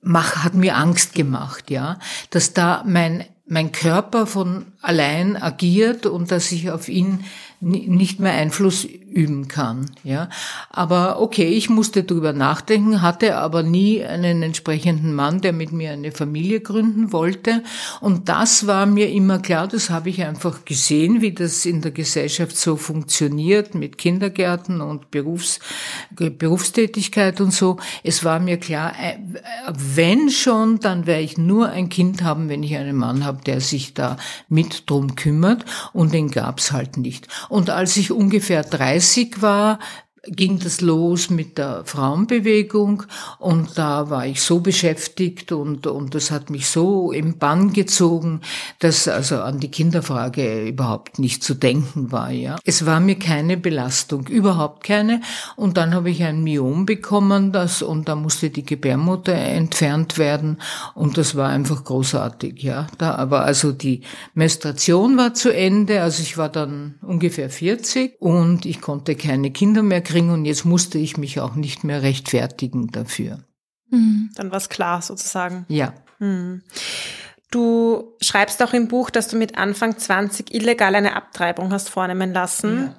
[0.00, 1.98] mach, hat mir Angst gemacht, ja,
[2.30, 7.24] dass da mein mein Körper von allein agiert und dass ich auf ihn
[7.60, 9.90] nicht mehr Einfluss üben kann.
[10.04, 10.28] Ja,
[10.70, 15.90] aber okay, ich musste drüber nachdenken, hatte aber nie einen entsprechenden Mann, der mit mir
[15.90, 17.62] eine Familie gründen wollte.
[18.00, 19.68] Und das war mir immer klar.
[19.68, 25.10] Das habe ich einfach gesehen, wie das in der Gesellschaft so funktioniert mit Kindergärten und
[25.10, 25.60] Berufs,
[26.14, 27.78] Berufstätigkeit und so.
[28.04, 29.18] Es war mir klar, äh,
[29.74, 33.60] wenn schon, dann werde ich nur ein Kind haben, wenn ich einen Mann habe, der
[33.60, 34.16] sich da
[34.48, 35.64] mit drum kümmert.
[35.92, 37.28] Und den gab's halt nicht.
[37.48, 38.62] Und als ich ungefähr
[39.00, 39.78] 30 war,
[40.26, 43.04] ging das los mit der Frauenbewegung
[43.38, 48.42] und da war ich so beschäftigt und, und das hat mich so im Bann gezogen,
[48.80, 52.58] dass also an die Kinderfrage überhaupt nicht zu denken war, ja.
[52.64, 55.22] Es war mir keine Belastung, überhaupt keine
[55.56, 60.58] und dann habe ich ein Myom bekommen, das, und da musste die Gebärmutter entfernt werden
[60.94, 62.88] und das war einfach großartig, ja.
[62.98, 64.02] Da, aber also die
[64.34, 69.82] Menstruation war zu Ende, also ich war dann ungefähr 40 und ich konnte keine Kinder
[69.82, 73.40] mehr kriegen und jetzt musste ich mich auch nicht mehr rechtfertigen dafür.
[73.90, 74.30] Mhm.
[74.34, 75.64] Dann war es klar sozusagen.
[75.68, 75.94] Ja.
[76.18, 76.62] Mhm.
[77.50, 82.32] Du schreibst auch im Buch, dass du mit Anfang 20 illegal eine Abtreibung hast vornehmen
[82.32, 82.94] lassen.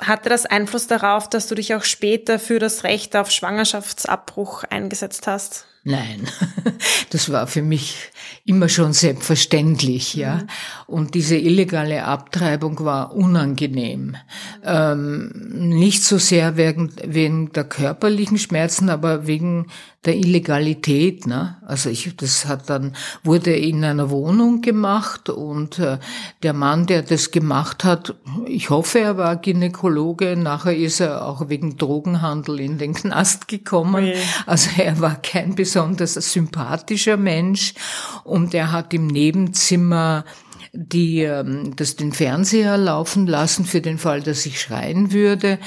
[0.00, 0.06] Ja.
[0.06, 5.26] Hatte das Einfluss darauf, dass du dich auch später für das Recht auf Schwangerschaftsabbruch eingesetzt
[5.26, 5.66] hast?
[5.82, 6.26] Nein,
[7.10, 8.10] das war für mich
[8.44, 10.36] immer schon selbstverständlich, ja.
[10.36, 10.46] Mhm.
[10.86, 14.16] Und diese illegale Abtreibung war unangenehm.
[14.62, 19.66] Ähm, nicht so sehr wegen, wegen der körperlichen Schmerzen, aber wegen
[20.04, 21.26] der Illegalität.
[21.26, 21.56] Ne?
[21.66, 25.98] Also ich, das hat dann wurde in einer Wohnung gemacht und äh,
[26.42, 28.14] der Mann, der das gemacht hat,
[28.46, 30.36] ich hoffe, er war Gynäkologe.
[30.36, 34.04] Nachher ist er auch wegen Drogenhandel in den Knast gekommen.
[34.06, 34.16] Okay.
[34.46, 37.74] Also er war kein besonders sympathischer Mensch
[38.24, 40.24] und er hat im Nebenzimmer
[40.72, 45.58] die ähm, das den Fernseher laufen lassen für den Fall, dass ich schreien würde.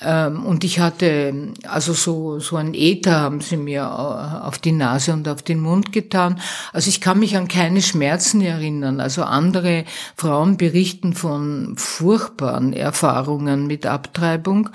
[0.00, 4.72] Ähm, und ich hatte also so so ein Ether haben sie mir äh, auf die
[4.72, 6.40] Nase und auf den Mund getan.
[6.72, 9.00] Also ich kann mich an keine Schmerzen erinnern.
[9.00, 9.84] Also andere
[10.16, 14.70] Frauen berichten von furchtbaren Erfahrungen mit Abtreibung.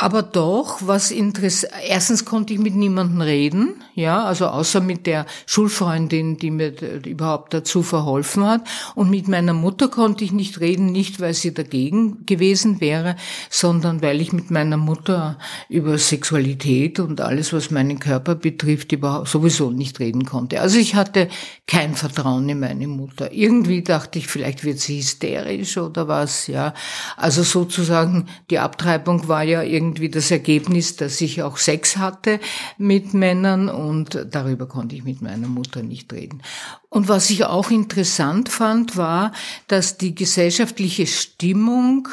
[0.00, 5.26] Aber doch, was interessant, erstens konnte ich mit niemandem reden, ja, also außer mit der
[5.44, 6.72] Schulfreundin, die mir
[7.04, 8.60] überhaupt dazu verholfen hat.
[8.94, 13.16] Und mit meiner Mutter konnte ich nicht reden, nicht weil sie dagegen gewesen wäre,
[13.50, 15.36] sondern weil ich mit meiner Mutter
[15.68, 20.60] über Sexualität und alles, was meinen Körper betrifft, überhaupt sowieso nicht reden konnte.
[20.60, 21.28] Also ich hatte
[21.66, 23.32] kein Vertrauen in meine Mutter.
[23.32, 26.72] Irgendwie dachte ich, vielleicht wird sie hysterisch oder was, ja.
[27.16, 32.40] Also sozusagen, die Abtreibung war ja irgendwie irgendwie das Ergebnis, dass ich auch Sex hatte
[32.76, 36.42] mit Männern und darüber konnte ich mit meiner Mutter nicht reden.
[36.90, 39.32] Und was ich auch interessant fand, war,
[39.66, 42.08] dass die gesellschaftliche Stimmung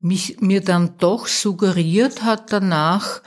[0.00, 3.22] mich, mir dann doch suggeriert hat danach,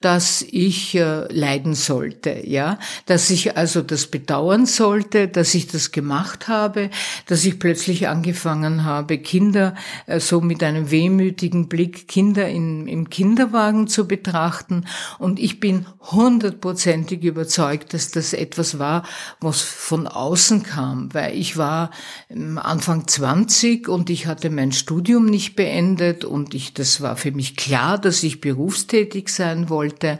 [0.00, 5.90] dass ich äh, leiden sollte, ja, dass ich also das bedauern sollte, dass ich das
[5.90, 6.90] gemacht habe,
[7.26, 9.74] dass ich plötzlich angefangen habe, Kinder
[10.06, 14.84] äh, so mit einem wehmütigen Blick Kinder in, im Kinderwagen zu betrachten.
[15.18, 19.02] Und ich bin hundertprozentig überzeugt, dass das etwas war,
[19.40, 21.90] was von außen kam, weil ich war
[22.30, 27.32] ähm, Anfang 20 und ich hatte mein Studium nicht beendet und ich, das war für
[27.32, 30.18] mich klar, dass ich berufstätig sein wollte wollte.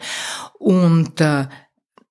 [0.59, 1.46] Und äh,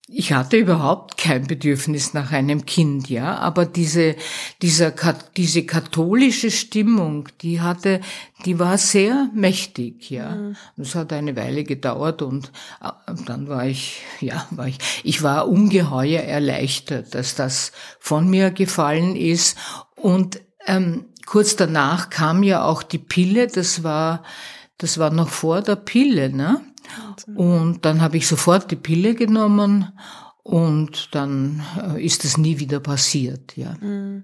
[0.09, 4.15] ich hatte überhaupt kein Bedürfnis nach einem Kind, ja, aber diese,
[4.61, 4.93] dieser,
[5.35, 7.99] diese katholische Stimmung, die hatte,
[8.45, 10.33] die war sehr mächtig, ja.
[10.33, 10.55] Mhm.
[10.77, 15.49] Es hat eine Weile gedauert und äh, dann war ich, ja, war ich, ich war
[15.49, 19.57] ungeheuer erleichtert, dass das von mir gefallen ist
[19.97, 24.23] und ähm, kurz danach kam ja auch die Pille, das war,
[24.77, 26.61] das war noch vor der Pille, ne?
[27.35, 29.91] Und dann habe ich sofort die Pille genommen
[30.47, 33.75] und dann äh, ist es nie wieder passiert, ja.
[33.81, 34.23] Mhm.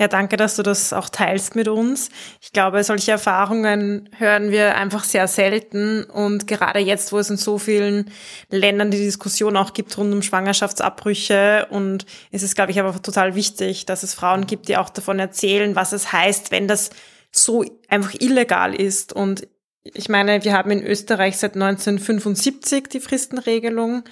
[0.00, 2.08] Ja, danke, dass du das auch teilst mit uns.
[2.40, 7.36] Ich glaube, solche Erfahrungen hören wir einfach sehr selten und gerade jetzt, wo es in
[7.36, 8.10] so vielen
[8.48, 13.36] Ländern die Diskussion auch gibt rund um Schwangerschaftsabbrüche und ist es, glaube ich, aber total
[13.36, 16.90] wichtig, dass es Frauen gibt, die auch davon erzählen, was es heißt, wenn das
[17.30, 19.46] so einfach illegal ist und
[19.82, 24.04] ich meine, wir haben in Österreich seit 1975 die Fristenregelung.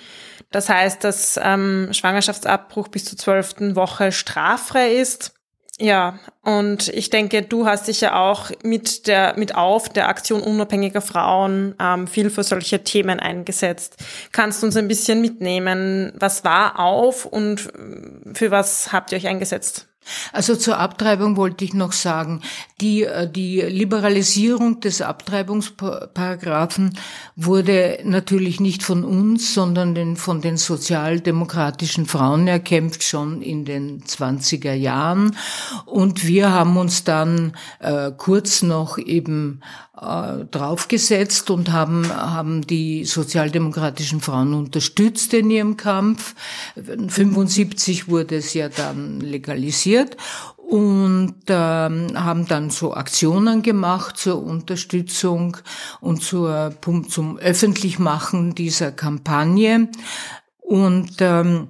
[0.50, 5.34] Das heißt, dass ähm, Schwangerschaftsabbruch bis zur zwölften Woche straffrei ist.
[5.80, 10.42] Ja, und ich denke, du hast dich ja auch mit der mit auf der Aktion
[10.42, 13.96] unabhängiger Frauen ähm, viel für solche Themen eingesetzt.
[14.32, 16.12] Kannst du uns ein bisschen mitnehmen?
[16.18, 17.68] Was war auf und
[18.34, 19.87] für was habt ihr euch eingesetzt?
[20.32, 22.42] Also zur Abtreibung wollte ich noch sagen,
[22.80, 26.98] die, äh, die Liberalisierung des Abtreibungsparagraphen
[27.36, 34.74] wurde natürlich nicht von uns, sondern von den sozialdemokratischen Frauen erkämpft, schon in den 20er
[34.74, 35.36] Jahren.
[35.86, 39.60] Und wir haben uns dann äh, kurz noch eben
[40.00, 46.34] äh, draufgesetzt und haben, haben die sozialdemokratischen Frauen unterstützt in ihrem Kampf.
[46.76, 50.16] 75 wurde es ja dann legalisiert
[50.56, 55.56] und ähm, haben dann so Aktionen gemacht zur Unterstützung
[56.00, 56.74] und zur,
[57.08, 59.88] zum Öffentlichmachen dieser Kampagne.
[60.60, 61.68] Und ähm,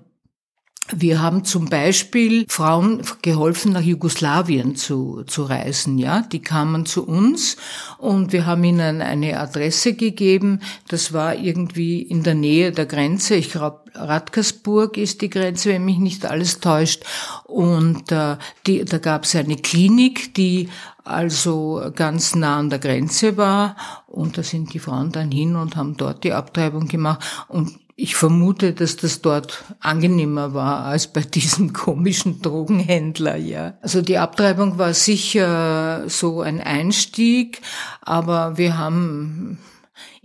[0.94, 6.22] wir haben zum Beispiel Frauen geholfen, nach Jugoslawien zu, zu reisen, ja.
[6.22, 7.56] Die kamen zu uns
[7.98, 10.60] und wir haben ihnen eine Adresse gegeben.
[10.88, 13.34] Das war irgendwie in der Nähe der Grenze.
[13.34, 17.04] Ich glaube, Radkersburg ist die Grenze, wenn mich nicht alles täuscht.
[17.44, 20.68] Und äh, die, da gab es eine Klinik, die
[21.04, 23.76] also ganz nah an der Grenze war.
[24.06, 27.20] Und da sind die Frauen dann hin und haben dort die Abtreibung gemacht.
[27.48, 33.76] Und ich vermute, dass das dort angenehmer war als bei diesem komischen Drogenhändler, ja.
[33.82, 37.60] Also die Abtreibung war sicher so ein Einstieg,
[38.00, 39.58] aber wir haben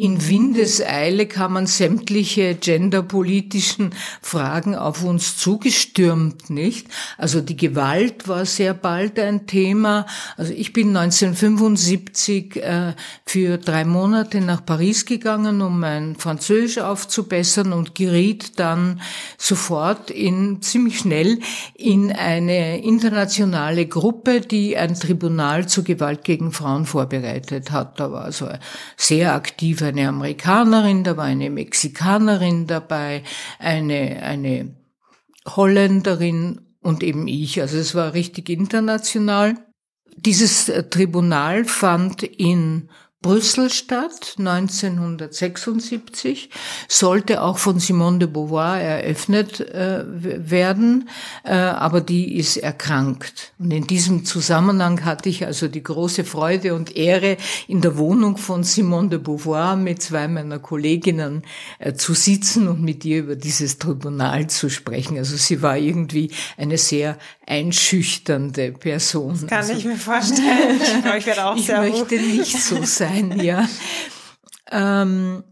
[0.04, 6.88] in Windeseile kamen sämtliche genderpolitischen Fragen auf uns zugestürmt, nicht?
[7.18, 10.06] Also die Gewalt war sehr bald ein Thema.
[10.36, 17.72] Also ich bin 1975 äh, für drei Monate nach Paris gegangen, um mein Französisch aufzubessern
[17.72, 19.00] und geriet dann
[19.38, 21.40] sofort in ziemlich schnell
[21.76, 28.02] in eine internationale Gruppe, die ein Tribunal zur Gewalt gegen Frauen vorbereitet hat.
[28.02, 28.50] Da war also
[28.98, 33.24] sehr aktiv eine Amerikanerin, da war eine Mexikanerin dabei,
[33.60, 34.76] eine, eine
[35.48, 37.62] Holländerin und eben ich.
[37.62, 39.56] Also es war richtig international.
[40.16, 42.90] Dieses Tribunal fand in
[43.24, 46.52] Brüssel statt, 1976,
[46.90, 51.08] sollte auch von Simone de Beauvoir eröffnet äh, werden,
[51.46, 53.54] äh, aber die ist erkrankt.
[53.60, 57.38] Und in diesem Zusammenhang hatte ich also die große Freude und Ehre,
[57.70, 61.44] in der Wohnung von Simone de Beauvoir mit zwei meiner Kolleginnen
[61.80, 65.18] äh, zu sitzen und mit ihr über dieses Tribunal zu sprechen.
[65.18, 69.32] Also sie war irgendwie eine sehr einschüchternde Person.
[69.32, 70.82] Das kann also, ich mir vorstellen.
[70.82, 73.68] Ich, glaube, ich werde auch ich sehr möchte nicht so sein sein, ja.
[74.72, 75.44] Ähm,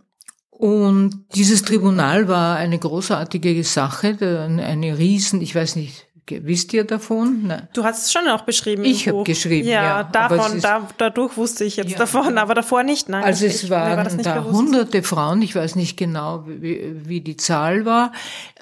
[0.50, 7.48] und dieses Tribunal war eine großartige Sache, eine Riesen, ich weiß nicht, wisst ihr davon?
[7.48, 7.68] Nein.
[7.74, 8.86] Du hast es schon auch beschrieben.
[8.86, 9.84] Ich habe geschrieben, ja.
[9.84, 13.10] ja davon, ist, da, dadurch wusste ich jetzt ja, davon, aber davor nicht.
[13.10, 14.56] Nein, also es waren war da bewusst.
[14.56, 18.12] hunderte Frauen, ich weiß nicht genau, wie, wie die Zahl war,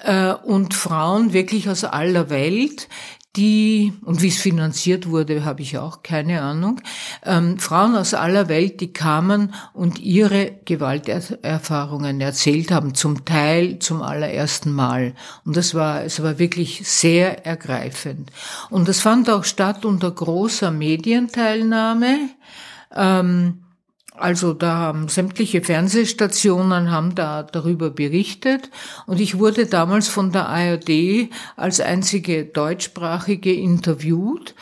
[0.02, 2.88] äh, und Frauen wirklich aus aller Welt,
[3.36, 6.80] die, und wie es finanziert wurde, habe ich auch keine Ahnung,
[7.24, 14.02] ähm, Frauen aus aller Welt, die kamen und ihre Gewalterfahrungen erzählt haben, zum Teil zum
[14.02, 15.14] allerersten Mal.
[15.44, 18.30] Und das war, es war wirklich sehr ergreifend.
[18.68, 22.30] Und das fand auch statt unter großer Medienteilnahme.
[22.96, 23.59] Ähm,
[24.20, 28.70] also da haben sämtliche Fernsehstationen haben da darüber berichtet.
[29.06, 34.54] Und ich wurde damals von der ARD als einzige deutschsprachige interviewt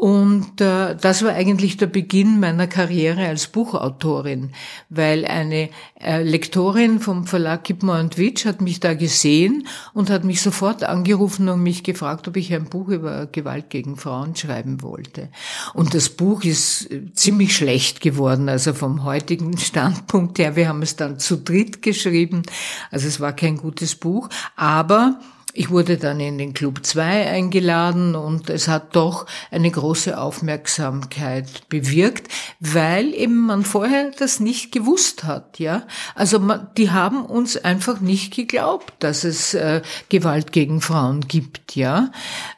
[0.00, 4.52] und äh, das war eigentlich der Beginn meiner Karriere als Buchautorin,
[4.88, 5.68] weil eine
[6.00, 10.84] äh, Lektorin vom Verlag Kipmer und Witsch hat mich da gesehen und hat mich sofort
[10.84, 15.28] angerufen und mich gefragt, ob ich ein Buch über Gewalt gegen Frauen schreiben wollte.
[15.74, 20.56] Und das Buch ist äh, ziemlich schlecht geworden, also vom heutigen Standpunkt her.
[20.56, 22.44] Wir haben es dann zu dritt geschrieben,
[22.90, 25.20] also es war kein gutes Buch, aber
[25.52, 31.68] ich wurde dann in den Club 2 eingeladen und es hat doch eine große Aufmerksamkeit
[31.68, 32.28] bewirkt,
[32.60, 35.86] weil eben man vorher das nicht gewusst hat, ja.
[36.14, 41.76] Also man, die haben uns einfach nicht geglaubt, dass es äh, Gewalt gegen Frauen gibt,
[41.76, 42.10] ja.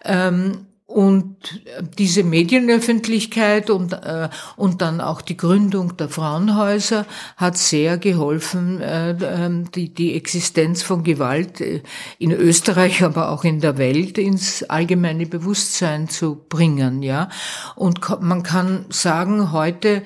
[0.04, 1.36] Ähm, und
[1.98, 9.12] diese Medienöffentlichkeit und, äh, und dann auch die Gründung der Frauenhäuser hat sehr geholfen, äh,
[9.12, 11.82] ähm, die, die Existenz von Gewalt äh,
[12.18, 17.28] in Österreich, aber auch in der Welt ins allgemeine Bewusstsein zu bringen, ja.
[17.74, 20.02] Und man kann sagen, heute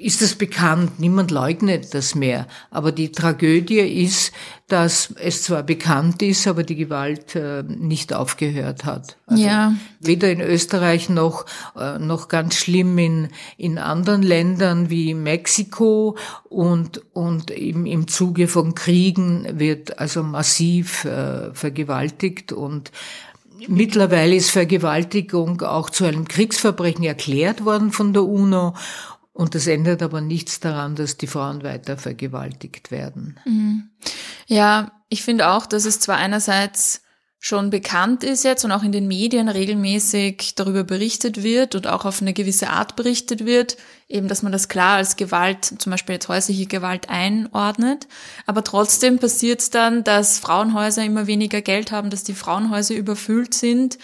[0.00, 2.46] ist es bekannt, niemand leugnet das mehr.
[2.70, 4.32] Aber die Tragödie ist,
[4.68, 9.16] dass es zwar bekannt ist, aber die Gewalt äh, nicht aufgehört hat.
[9.26, 9.74] Also ja.
[10.00, 11.46] Weder in Österreich noch,
[11.78, 18.48] äh, noch ganz schlimm in, in anderen Ländern wie Mexiko und, und im, im Zuge
[18.48, 22.92] von Kriegen wird also massiv äh, vergewaltigt und
[23.68, 28.74] Mittlerweile ist Vergewaltigung auch zu einem Kriegsverbrechen erklärt worden von der UNO
[29.36, 33.38] und das ändert aber nichts daran, dass die Frauen weiter vergewaltigt werden.
[33.44, 33.90] Mhm.
[34.46, 37.02] Ja, ich finde auch, dass es zwar einerseits
[37.38, 42.06] schon bekannt ist jetzt und auch in den Medien regelmäßig darüber berichtet wird und auch
[42.06, 43.76] auf eine gewisse Art berichtet wird,
[44.08, 48.08] eben dass man das klar als Gewalt, zum Beispiel jetzt häusliche Gewalt einordnet.
[48.46, 53.52] Aber trotzdem passiert es dann, dass Frauenhäuser immer weniger Geld haben, dass die Frauenhäuser überfüllt
[53.52, 53.98] sind,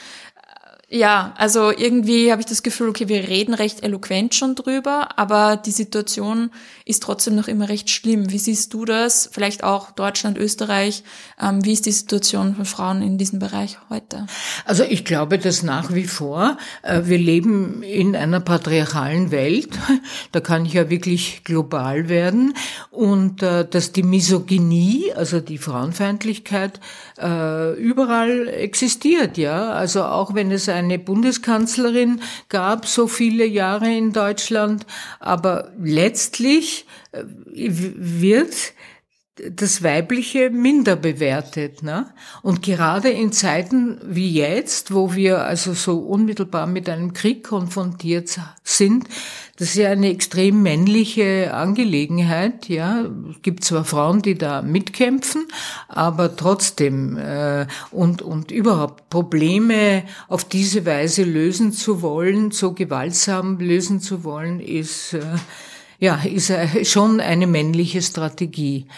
[0.94, 5.56] ja, also irgendwie habe ich das Gefühl, okay, wir reden recht eloquent schon drüber, aber
[5.56, 6.50] die Situation
[6.84, 8.30] ist trotzdem noch immer recht schlimm.
[8.30, 9.30] Wie siehst du das?
[9.32, 11.02] Vielleicht auch Deutschland, Österreich.
[11.40, 14.26] Ähm, wie ist die Situation von Frauen in diesem Bereich heute?
[14.66, 19.70] Also ich glaube, dass nach wie vor, äh, wir leben in einer patriarchalen Welt.
[20.30, 22.54] Da kann ich ja wirklich global werden.
[22.90, 26.80] Und äh, dass die Misogynie, also die Frauenfeindlichkeit,
[27.22, 29.70] äh, überall existiert, ja.
[29.70, 34.86] Also auch wenn es eine Bundeskanzlerin gab, so viele Jahre in Deutschland,
[35.20, 38.54] aber letztlich äh, wird
[39.36, 41.82] das Weibliche minder bewertet.
[41.82, 42.06] Ne?
[42.42, 48.38] Und gerade in Zeiten wie jetzt, wo wir also so unmittelbar mit einem Krieg konfrontiert
[48.62, 49.08] sind,
[49.56, 52.68] das ist ja eine extrem männliche Angelegenheit.
[52.68, 55.46] Ja, es gibt zwar Frauen, die da mitkämpfen,
[55.88, 63.58] aber trotzdem äh, und und überhaupt Probleme auf diese Weise lösen zu wollen, so gewaltsam
[63.60, 65.20] lösen zu wollen, ist äh,
[66.02, 66.52] ja, ist
[66.90, 68.88] schon eine männliche Strategie.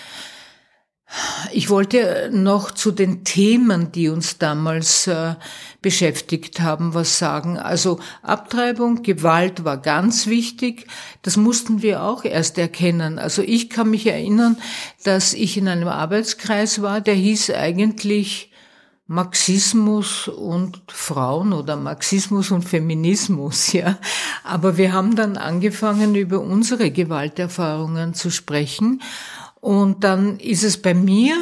[1.53, 5.35] Ich wollte noch zu den Themen, die uns damals äh,
[5.83, 7.59] beschäftigt haben, was sagen.
[7.59, 10.87] Also Abtreibung, Gewalt war ganz wichtig.
[11.21, 13.19] Das mussten wir auch erst erkennen.
[13.19, 14.57] Also ich kann mich erinnern,
[15.05, 18.51] dass ich in einem Arbeitskreis war, der hieß eigentlich
[19.07, 23.99] Marxismus und Frauen oder Marxismus und Feminismus, ja.
[24.43, 29.03] Aber wir haben dann angefangen, über unsere Gewalterfahrungen zu sprechen.
[29.61, 31.35] Und dann ist es bei mir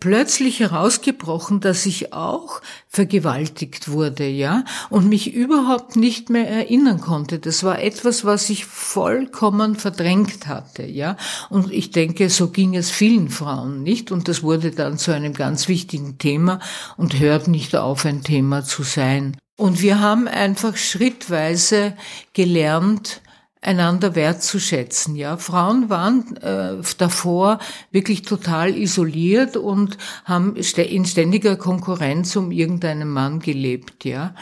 [0.00, 7.38] plötzlich herausgebrochen, dass ich auch vergewaltigt wurde, ja, und mich überhaupt nicht mehr erinnern konnte.
[7.38, 11.16] Das war etwas, was ich vollkommen verdrängt hatte, ja.
[11.50, 14.10] Und ich denke, so ging es vielen Frauen nicht.
[14.10, 16.60] Und das wurde dann zu einem ganz wichtigen Thema
[16.96, 19.36] und hört nicht auf, ein Thema zu sein.
[19.56, 21.94] Und wir haben einfach schrittweise
[22.32, 23.20] gelernt,
[23.60, 25.16] einander wertzuschätzen.
[25.16, 27.58] Ja, Frauen waren äh, davor
[27.90, 34.04] wirklich total isoliert und haben in ständiger Konkurrenz um irgendeinen Mann gelebt.
[34.04, 34.34] Ja,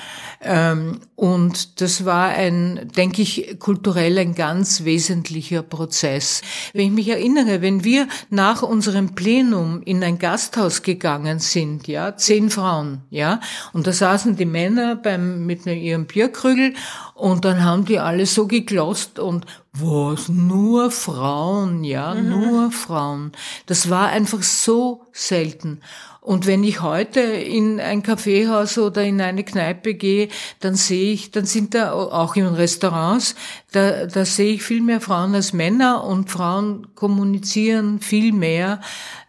[0.43, 6.43] ähm, und das war ein, denke ich, kulturell ein ganz wesentlicher Prozess.
[6.75, 12.17] Wenn ich mich erinnere, wenn wir nach unserem Plenum in ein Gasthaus gegangen sind, ja,
[12.17, 13.41] zehn Frauen, ja,
[13.73, 16.75] und da saßen die Männer beim mit ihrem Bierkrügel
[17.17, 22.29] und dann haben die alle so geglotzt und was, nur Frauen, ja, mhm.
[22.29, 23.33] nur Frauen.
[23.65, 25.81] Das war einfach so selten.
[26.21, 30.29] Und wenn ich heute in ein Kaffeehaus oder in eine Kneipe gehe,
[30.61, 33.35] dann sehe ich, dann sind da auch in Restaurants,
[33.73, 38.81] da, da sehe ich viel mehr Frauen als Männer und Frauen kommunizieren viel mehr.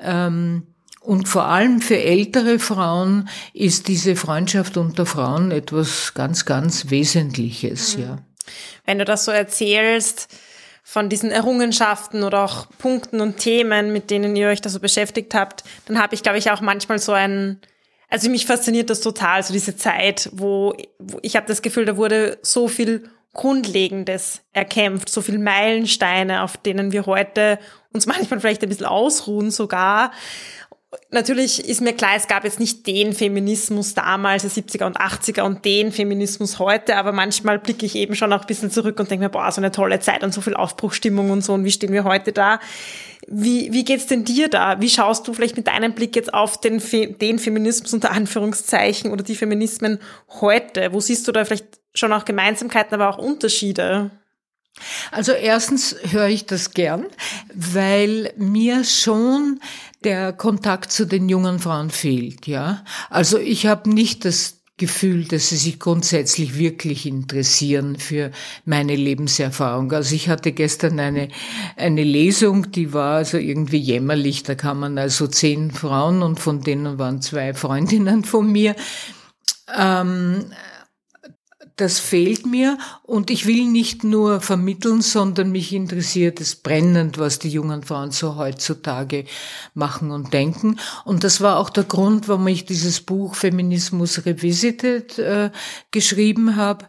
[0.01, 0.63] Ähm,
[1.07, 7.95] und vor allem für ältere Frauen ist diese Freundschaft unter Frauen etwas ganz, ganz Wesentliches,
[7.95, 8.03] mhm.
[8.03, 8.17] ja.
[8.85, 10.27] Wenn du das so erzählst,
[10.83, 15.33] von diesen Errungenschaften oder auch Punkten und Themen, mit denen ihr euch da so beschäftigt
[15.33, 17.59] habt, dann habe ich, glaube ich, auch manchmal so ein,
[18.09, 21.97] also mich fasziniert das total, so diese Zeit, wo, wo ich habe das Gefühl, da
[21.97, 27.59] wurde so viel Grundlegendes erkämpft, so viel Meilensteine, auf denen wir heute
[27.93, 30.11] uns manchmal vielleicht ein bisschen ausruhen sogar.
[31.11, 35.41] Natürlich ist mir klar, es gab jetzt nicht den Feminismus damals, die 70er und 80er
[35.41, 39.11] und den Feminismus heute, aber manchmal blicke ich eben schon auch ein bisschen zurück und
[39.11, 41.71] denke mir, boah, so eine tolle Zeit und so viel Aufbruchstimmung und so und wie
[41.71, 42.59] stehen wir heute da?
[43.27, 44.79] Wie, wie geht's denn dir da?
[44.79, 46.81] Wie schaust du vielleicht mit deinem Blick jetzt auf den,
[47.19, 49.99] den Feminismus unter Anführungszeichen oder die Feminismen
[50.39, 50.93] heute?
[50.93, 54.11] Wo siehst du da vielleicht schon auch Gemeinsamkeiten, aber auch Unterschiede?
[55.11, 57.07] Also erstens höre ich das gern,
[57.53, 59.59] weil mir schon
[60.03, 62.83] der Kontakt zu den jungen Frauen fehlt, ja.
[63.09, 68.29] Also ich habe nicht das Gefühl, dass sie sich grundsätzlich wirklich interessieren für
[68.63, 69.91] meine Lebenserfahrung.
[69.91, 71.29] Also ich hatte gestern eine,
[71.75, 74.43] eine Lesung, die war also irgendwie jämmerlich.
[74.43, 78.75] Da kamen also zehn Frauen und von denen waren zwei Freundinnen von mir.
[79.75, 80.45] Ähm,
[81.78, 87.39] das fehlt mir und ich will nicht nur vermitteln, sondern mich interessiert es brennend, was
[87.39, 89.25] die jungen Frauen so heutzutage
[89.75, 90.80] machen und denken.
[91.05, 95.51] Und das war auch der Grund, warum ich dieses Buch Feminismus Revisited äh,
[95.91, 96.86] geschrieben habe,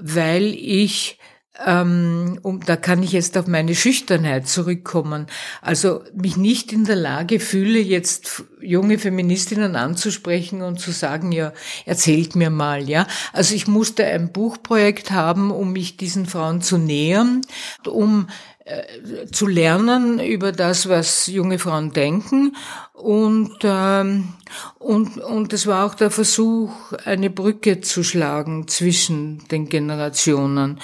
[0.00, 1.18] weil ich
[1.66, 5.26] ähm, und da kann ich jetzt auf meine Schüchternheit zurückkommen.
[5.60, 11.52] Also mich nicht in der Lage fühle, jetzt junge Feministinnen anzusprechen und zu sagen, ja,
[11.84, 13.06] erzählt mir mal, ja.
[13.34, 17.42] Also ich musste ein Buchprojekt haben, um mich diesen Frauen zu nähern,
[17.86, 18.28] um
[18.64, 22.56] äh, zu lernen über das, was junge Frauen denken.
[22.94, 24.34] Und, ähm,
[24.78, 30.80] und, und es war auch der Versuch, eine Brücke zu schlagen zwischen den Generationen.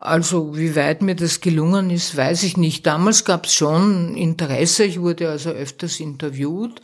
[0.00, 2.86] Also wie weit mir das gelungen ist, weiß ich nicht.
[2.86, 6.80] Damals gab es schon Interesse, ich wurde also öfters interviewt,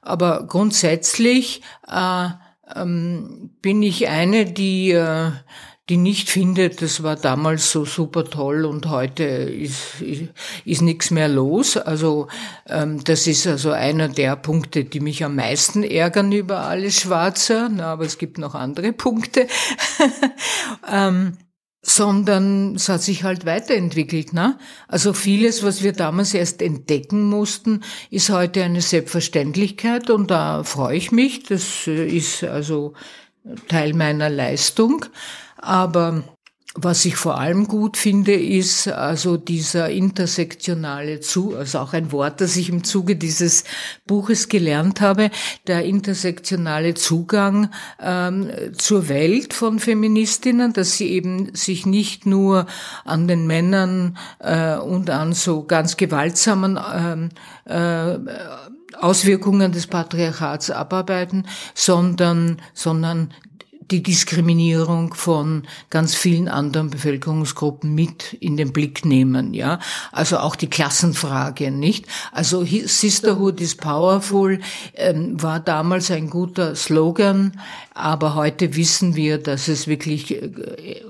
[0.00, 2.28] aber grundsätzlich äh,
[2.74, 5.30] ähm, bin ich eine, die, äh,
[5.90, 10.30] die nicht findet, das war damals so super toll und heute ist, ist,
[10.64, 11.76] ist nichts mehr los.
[11.76, 12.28] Also
[12.66, 17.68] ähm, das ist also einer der Punkte, die mich am meisten ärgern über alles Schwarze,
[17.70, 19.46] Na, aber es gibt noch andere Punkte.
[20.90, 21.36] ähm,
[21.82, 24.32] sondern es hat sich halt weiterentwickelt.
[24.32, 24.58] Ne?
[24.88, 30.96] Also vieles, was wir damals erst entdecken mussten, ist heute eine Selbstverständlichkeit und da freue
[30.96, 31.44] ich mich.
[31.44, 32.94] Das äh, ist also
[33.68, 35.06] Teil meiner Leistung.
[35.56, 36.22] Aber
[36.80, 42.40] was ich vor allem gut finde, ist also dieser intersektionale Zu, also auch ein Wort,
[42.40, 43.64] das ich im Zuge dieses
[44.06, 45.30] Buches gelernt habe,
[45.66, 47.70] der intersektionale Zugang
[48.00, 52.66] ähm, zur Welt von Feministinnen, dass sie eben sich nicht nur
[53.04, 57.28] an den Männern äh, und an so ganz gewaltsamen ähm,
[57.64, 58.18] äh,
[58.96, 63.32] Auswirkungen des Patriarchats abarbeiten, sondern, sondern
[63.90, 69.78] die Diskriminierung von ganz vielen anderen Bevölkerungsgruppen mit in den Blick nehmen, ja.
[70.12, 72.06] Also auch die Klassenfrage, nicht?
[72.32, 74.60] Also Sisterhood is powerful
[74.94, 77.58] ähm, war damals ein guter Slogan,
[77.98, 81.02] aber heute wissen wir, dass es wirklich, äh,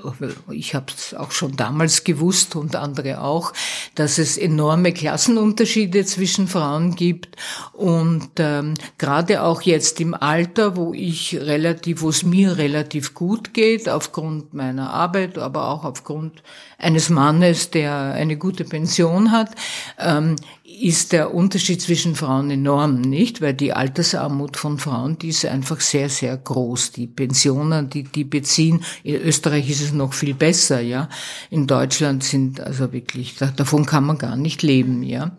[0.51, 3.53] ich habe es auch schon damals gewusst und andere auch,
[3.95, 7.37] dass es enorme Klassenunterschiede zwischen Frauen gibt.
[7.73, 13.53] Und ähm, gerade auch jetzt im Alter, wo ich relativ, wo es mir relativ gut
[13.53, 16.43] geht, aufgrund meiner Arbeit, aber auch aufgrund
[16.79, 19.51] eines Mannes, der eine gute Pension hat,
[19.99, 20.37] ähm,
[20.81, 23.41] ist der Unterschied zwischen Frauen enorm, nicht?
[23.41, 26.93] Weil die Altersarmut von Frauen, die ist einfach sehr, sehr groß.
[26.93, 31.09] Die Pensionen, die die beziehen, in Österreich ist es noch viel besser, ja.
[31.51, 35.33] In Deutschland sind also wirklich, davon kann man gar nicht leben, ja.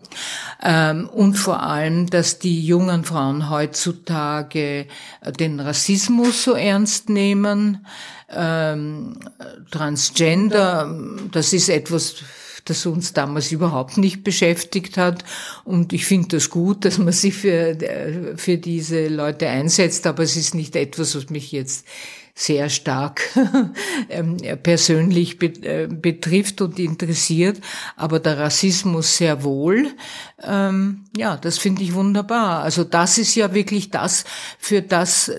[0.62, 4.86] Ähm, und vor allem, dass die jungen Frauen heutzutage
[5.38, 7.86] den Rassismus so ernst nehmen,
[8.28, 9.18] ähm,
[9.70, 10.94] Transgender,
[11.32, 12.16] das ist etwas,
[12.64, 15.24] das uns damals überhaupt nicht beschäftigt hat.
[15.64, 17.76] Und ich finde das gut, dass man sich für,
[18.36, 21.86] für diese Leute einsetzt, aber es ist nicht etwas, was mich jetzt
[22.34, 23.22] sehr stark
[24.08, 27.60] ähm, persönlich äh, betrifft und interessiert,
[27.96, 29.88] aber der Rassismus sehr wohl.
[30.42, 32.62] Ähm, ja, das finde ich wunderbar.
[32.62, 34.24] Also das ist ja wirklich das,
[34.58, 35.32] für das,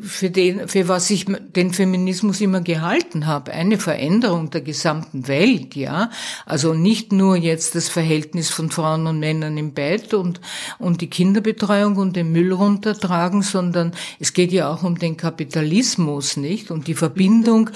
[0.00, 3.52] für den, für was ich den Feminismus immer gehalten habe.
[3.52, 6.10] Eine Veränderung der gesamten Welt, ja.
[6.46, 10.40] Also nicht nur jetzt das Verhältnis von Frauen und Männern im Bett und,
[10.78, 16.36] und die Kinderbetreuung und den Müll runtertragen, sondern es geht ja auch um den Kapitalismus,
[16.40, 16.70] nicht?
[16.70, 17.70] Und die Verbindung,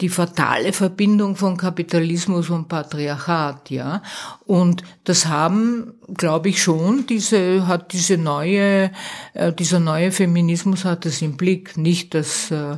[0.00, 4.02] die fatale Verbindung von Kapitalismus und Patriarchat, ja.
[4.46, 8.90] Und das haben, glaube ich schon, diese, hat diese neue,
[9.34, 11.76] äh, dieser neue Feminismus hat das im Blick.
[11.76, 12.76] Nicht, dass, äh,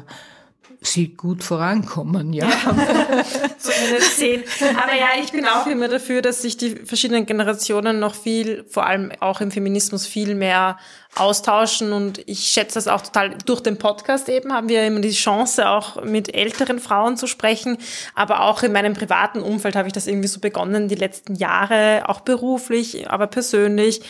[0.83, 2.49] sie gut vorankommen, ja.
[2.49, 2.55] ja
[3.59, 4.43] zumindest sehen.
[4.83, 8.87] Aber ja, ich bin auch immer dafür, dass sich die verschiedenen Generationen noch viel, vor
[8.87, 10.79] allem auch im Feminismus, viel mehr
[11.17, 13.37] austauschen und ich schätze das auch total.
[13.45, 17.77] Durch den Podcast eben haben wir immer die Chance, auch mit älteren Frauen zu sprechen,
[18.15, 22.05] aber auch in meinem privaten Umfeld habe ich das irgendwie so begonnen, die letzten Jahre,
[22.07, 24.03] auch beruflich, aber persönlich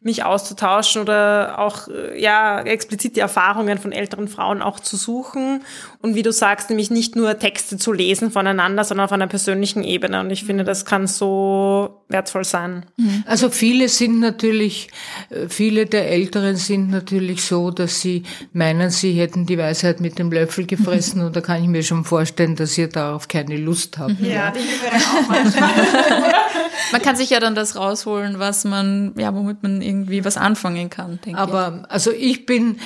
[0.00, 5.64] mich auszutauschen oder auch äh, ja explizit die Erfahrungen von älteren Frauen auch zu suchen
[6.00, 9.82] und wie du sagst, nämlich nicht nur Texte zu lesen voneinander, sondern auf einer persönlichen
[9.82, 10.20] Ebene.
[10.20, 12.86] Und ich finde, das kann so wertvoll sein.
[12.96, 13.24] Mhm.
[13.26, 14.90] Also viele sind natürlich,
[15.30, 18.22] äh, viele der Älteren sind natürlich so, dass sie
[18.52, 22.04] meinen, sie hätten die Weisheit mit dem Löffel gefressen und da kann ich mir schon
[22.04, 24.20] vorstellen, dass ihr darauf keine Lust habt.
[24.20, 24.52] Ja, ja.
[26.92, 30.90] man kann sich ja dann das rausholen, was man, ja, womit man irgendwie was anfangen
[30.90, 31.90] kann, denke Aber ich.
[31.90, 32.78] also ich bin,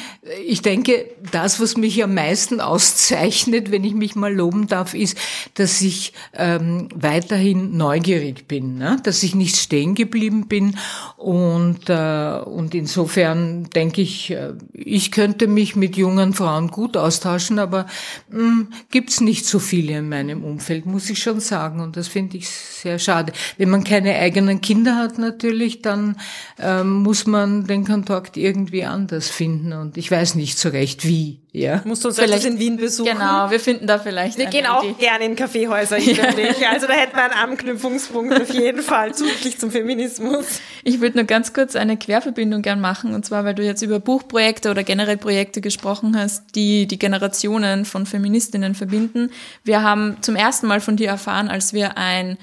[0.47, 2.61] ich denke, das, was mich am meisten
[3.03, 5.17] auszeichnet, wenn ich mich mal loben darf, ist,
[5.55, 8.99] dass ich ähm, weiterhin neugierig bin, ne?
[9.03, 10.77] dass ich nicht stehen geblieben bin
[11.17, 17.59] und äh, und insofern denke ich, äh, ich könnte mich mit jungen Frauen gut austauschen,
[17.59, 17.87] aber
[18.31, 22.09] mh, hm, gibt's nicht so viele in meinem Umfeld, muss ich schon sagen, und das
[22.09, 23.33] finde ich sehr schade.
[23.59, 26.17] Wenn man keine eigenen Kinder hat natürlich, dann
[26.59, 31.42] ähm, muss man den Kontakt irgendwie anders finden und ich weiß nicht so recht wie.
[31.55, 31.83] Ja.
[31.85, 33.13] Musst du uns vielleicht in Wien besuchen?
[33.13, 34.39] Genau, wir finden da vielleicht.
[34.39, 34.95] Wir gehen auch Idee.
[34.99, 36.25] gerne in Kaffeehäuser, ich ja.
[36.71, 40.61] Also da hätten wir einen Anknüpfungspunkt auf jeden Fall zusätzlich zum Feminismus.
[40.83, 44.01] Ich würde nur ganz kurz eine Querverbindung gern machen und zwar, weil du jetzt über
[44.01, 49.31] Buchprojekte oder generell Projekte gesprochen hast, die die Generationen von Feministinnen verbinden.
[49.63, 52.39] Wir haben zum ersten Mal von dir erfahren, als wir ein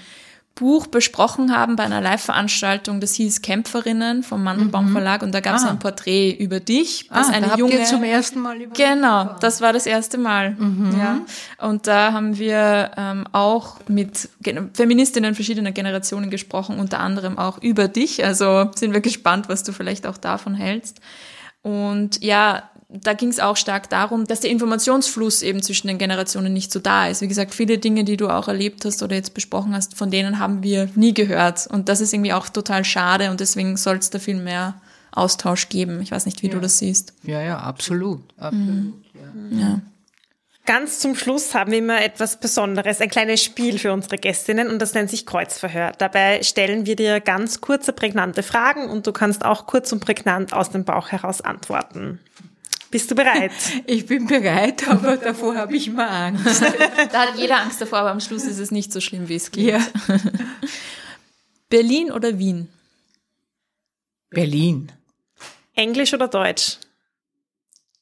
[0.59, 4.91] Buch besprochen haben bei einer Live-Veranstaltung, das hieß Kämpferinnen vom Mandelbaum mhm.
[4.91, 5.69] Verlag und da gab es ah.
[5.69, 8.73] ein Porträt über dich, was ah, eine da junge habt ihr zum ersten Mal über
[8.73, 10.51] Genau, das war das erste Mal.
[10.51, 10.95] Mhm.
[10.99, 11.21] Ja.
[11.65, 14.27] Und da haben wir ähm, auch mit
[14.73, 18.25] Feministinnen verschiedener Generationen gesprochen, unter anderem auch über dich.
[18.25, 20.99] Also sind wir gespannt, was du vielleicht auch davon hältst.
[21.61, 26.51] Und ja, da ging es auch stark darum, dass der Informationsfluss eben zwischen den Generationen
[26.51, 27.21] nicht so da ist.
[27.21, 30.39] Wie gesagt, viele Dinge, die du auch erlebt hast oder jetzt besprochen hast, von denen
[30.39, 31.67] haben wir nie gehört.
[31.67, 34.81] Und das ist irgendwie auch total schade und deswegen soll es da viel mehr
[35.11, 36.01] Austausch geben.
[36.01, 36.53] Ich weiß nicht, wie ja.
[36.53, 37.13] du das siehst.
[37.23, 38.21] Ja, ja, absolut.
[38.37, 39.03] absolut mhm.
[39.51, 39.59] ja.
[39.59, 39.81] ja.
[40.65, 44.79] Ganz zum Schluss haben wir immer etwas Besonderes, ein kleines Spiel für unsere Gästinnen und
[44.79, 45.93] das nennt sich Kreuzverhör.
[45.97, 50.53] Dabei stellen wir dir ganz kurze, prägnante Fragen und du kannst auch kurz und prägnant
[50.53, 52.19] aus dem Bauch heraus antworten.
[52.91, 53.51] Bist du bereit?
[53.85, 56.61] Ich bin bereit, aber davor habe ich immer Angst.
[57.11, 59.51] Da hat jeder Angst davor, aber am Schluss ist es nicht so schlimm, wie es
[59.51, 59.69] klingt.
[59.69, 59.87] Ja.
[61.69, 62.67] Berlin oder Wien?
[64.29, 64.91] Berlin.
[65.75, 66.77] Englisch oder Deutsch?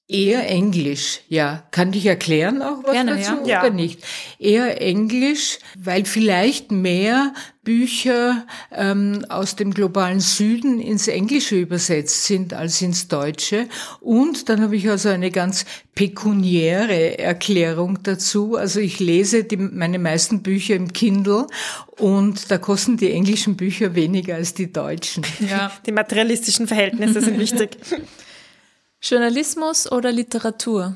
[0.10, 1.64] Eher Englisch, ja.
[1.72, 3.60] Kann ich erklären auch was Gerne, dazu ja.
[3.60, 4.02] oder nicht?
[4.40, 7.34] Eher Englisch, weil vielleicht mehr
[7.66, 13.68] Bücher ähm, aus dem globalen Süden ins Englische übersetzt sind als ins Deutsche.
[14.00, 18.56] Und dann habe ich also eine ganz pekuniäre Erklärung dazu.
[18.56, 21.48] Also ich lese die, meine meisten Bücher im Kindle
[21.98, 25.26] und da kosten die englischen Bücher weniger als die deutschen.
[25.42, 27.72] Ja, die materialistischen Verhältnisse sind wichtig.
[29.02, 30.96] Journalismus oder Literatur?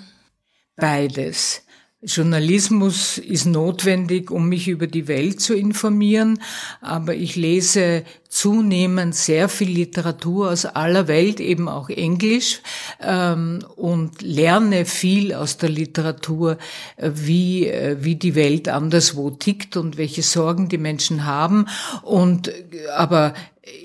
[0.76, 1.62] Beides.
[2.04, 6.42] Journalismus ist notwendig, um mich über die Welt zu informieren,
[6.82, 12.62] aber ich lese zunehmend sehr viel Literatur aus aller Welt, eben auch Englisch,
[13.00, 16.58] ähm, und lerne viel aus der Literatur,
[16.96, 21.68] äh, wie, äh, wie die Welt anderswo tickt und welche Sorgen die Menschen haben.
[22.02, 23.36] Und, äh, aber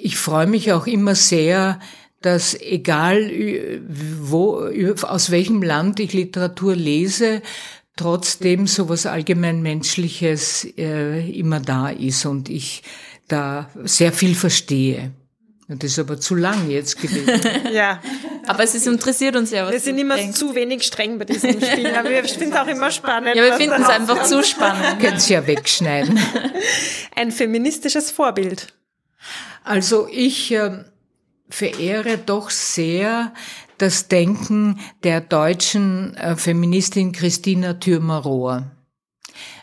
[0.01, 1.81] ich freue mich auch immer sehr,
[2.27, 3.31] dass egal
[4.19, 4.69] wo,
[5.03, 7.41] aus welchem Land ich Literatur lese,
[7.95, 12.83] trotzdem sowas allgemein Menschliches äh, immer da ist und ich
[13.29, 15.13] da sehr viel verstehe.
[15.69, 17.41] Das ist aber zu lang jetzt gewesen.
[17.73, 18.01] ja.
[18.47, 20.39] Aber es ist, interessiert uns ja, was Wir sind immer denkst.
[20.39, 23.35] zu wenig streng bei diesem Spiel, aber wir finden es auch immer spannend.
[23.37, 25.01] Ja, wir finden es einfach zu spannend.
[25.01, 26.19] Können Sie ja wegschneiden.
[27.17, 28.75] Ein feministisches Vorbild.
[29.65, 30.85] Also ich äh,
[31.49, 33.33] verehre doch sehr
[33.79, 38.71] das Denken der deutschen äh, Feministin Christina Thürmer-Rohr.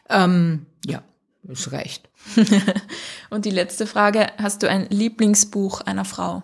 [0.10, 1.04] Ähm, ja,
[1.48, 2.10] es reicht.
[3.30, 6.44] Und die letzte Frage, hast du ein Lieblingsbuch einer Frau?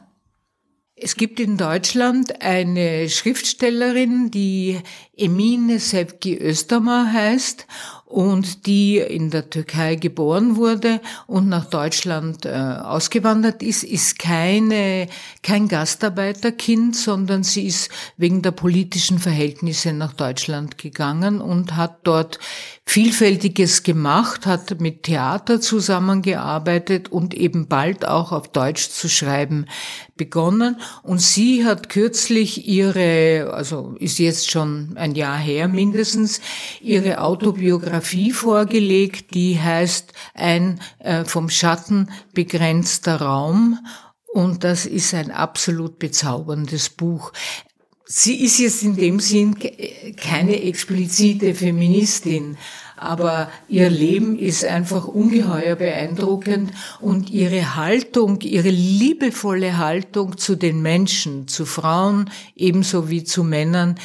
[1.01, 4.81] Es gibt in Deutschland eine Schriftstellerin, die
[5.15, 7.67] Emine Sepki Östermar heißt
[8.09, 15.07] und die in der Türkei geboren wurde und nach Deutschland äh, ausgewandert ist, ist keine,
[15.43, 22.39] kein Gastarbeiterkind, sondern sie ist wegen der politischen Verhältnisse nach Deutschland gegangen und hat dort
[22.83, 29.67] Vielfältiges gemacht, hat mit Theater zusammengearbeitet und eben bald auch auf Deutsch zu schreiben
[30.17, 30.77] begonnen.
[31.03, 36.41] Und sie hat kürzlich ihre, also ist jetzt schon ein Jahr her mindestens,
[36.81, 37.98] ihre Autobiografie
[38.31, 43.79] vorgelegt, die heißt Ein äh, vom Schatten begrenzter Raum.
[44.33, 47.31] Und das ist ein absolut bezauberndes Buch.
[48.05, 49.55] Sie ist jetzt in dem Sinn
[50.17, 52.57] keine explizite Feministin,
[52.97, 60.81] aber ihr Leben ist einfach ungeheuer beeindruckend und ihre Haltung, ihre liebevolle Haltung zu den
[60.81, 63.99] Menschen, zu Frauen ebenso wie zu Männern,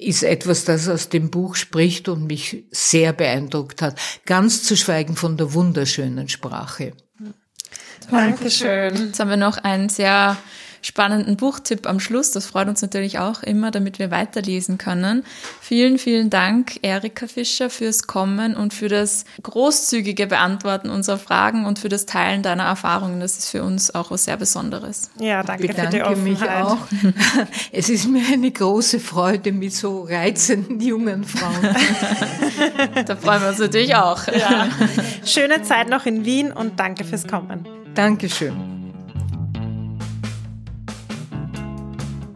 [0.00, 3.98] ist etwas, das aus dem Buch spricht und mich sehr beeindruckt hat.
[4.26, 6.92] Ganz zu schweigen von der wunderschönen Sprache.
[8.10, 9.06] Dankeschön.
[9.06, 10.36] Jetzt haben wir noch ein sehr
[10.82, 12.30] spannenden Buchtipp am Schluss.
[12.30, 15.24] Das freut uns natürlich auch immer, damit wir weiterlesen können.
[15.60, 21.78] Vielen, vielen Dank, Erika Fischer, fürs Kommen und für das großzügige Beantworten unserer Fragen und
[21.78, 23.20] für das Teilen deiner Erfahrungen.
[23.20, 25.10] Das ist für uns auch was sehr Besonderes.
[25.18, 26.78] Ja, danke ich bedanke für die mich auch.
[27.72, 31.74] Es ist mir eine große Freude mit so reizenden jungen Frauen.
[33.06, 34.26] da freuen wir uns natürlich auch.
[34.28, 34.68] Ja.
[35.24, 37.66] Schöne Zeit noch in Wien und danke fürs Kommen.
[37.94, 38.79] Dankeschön.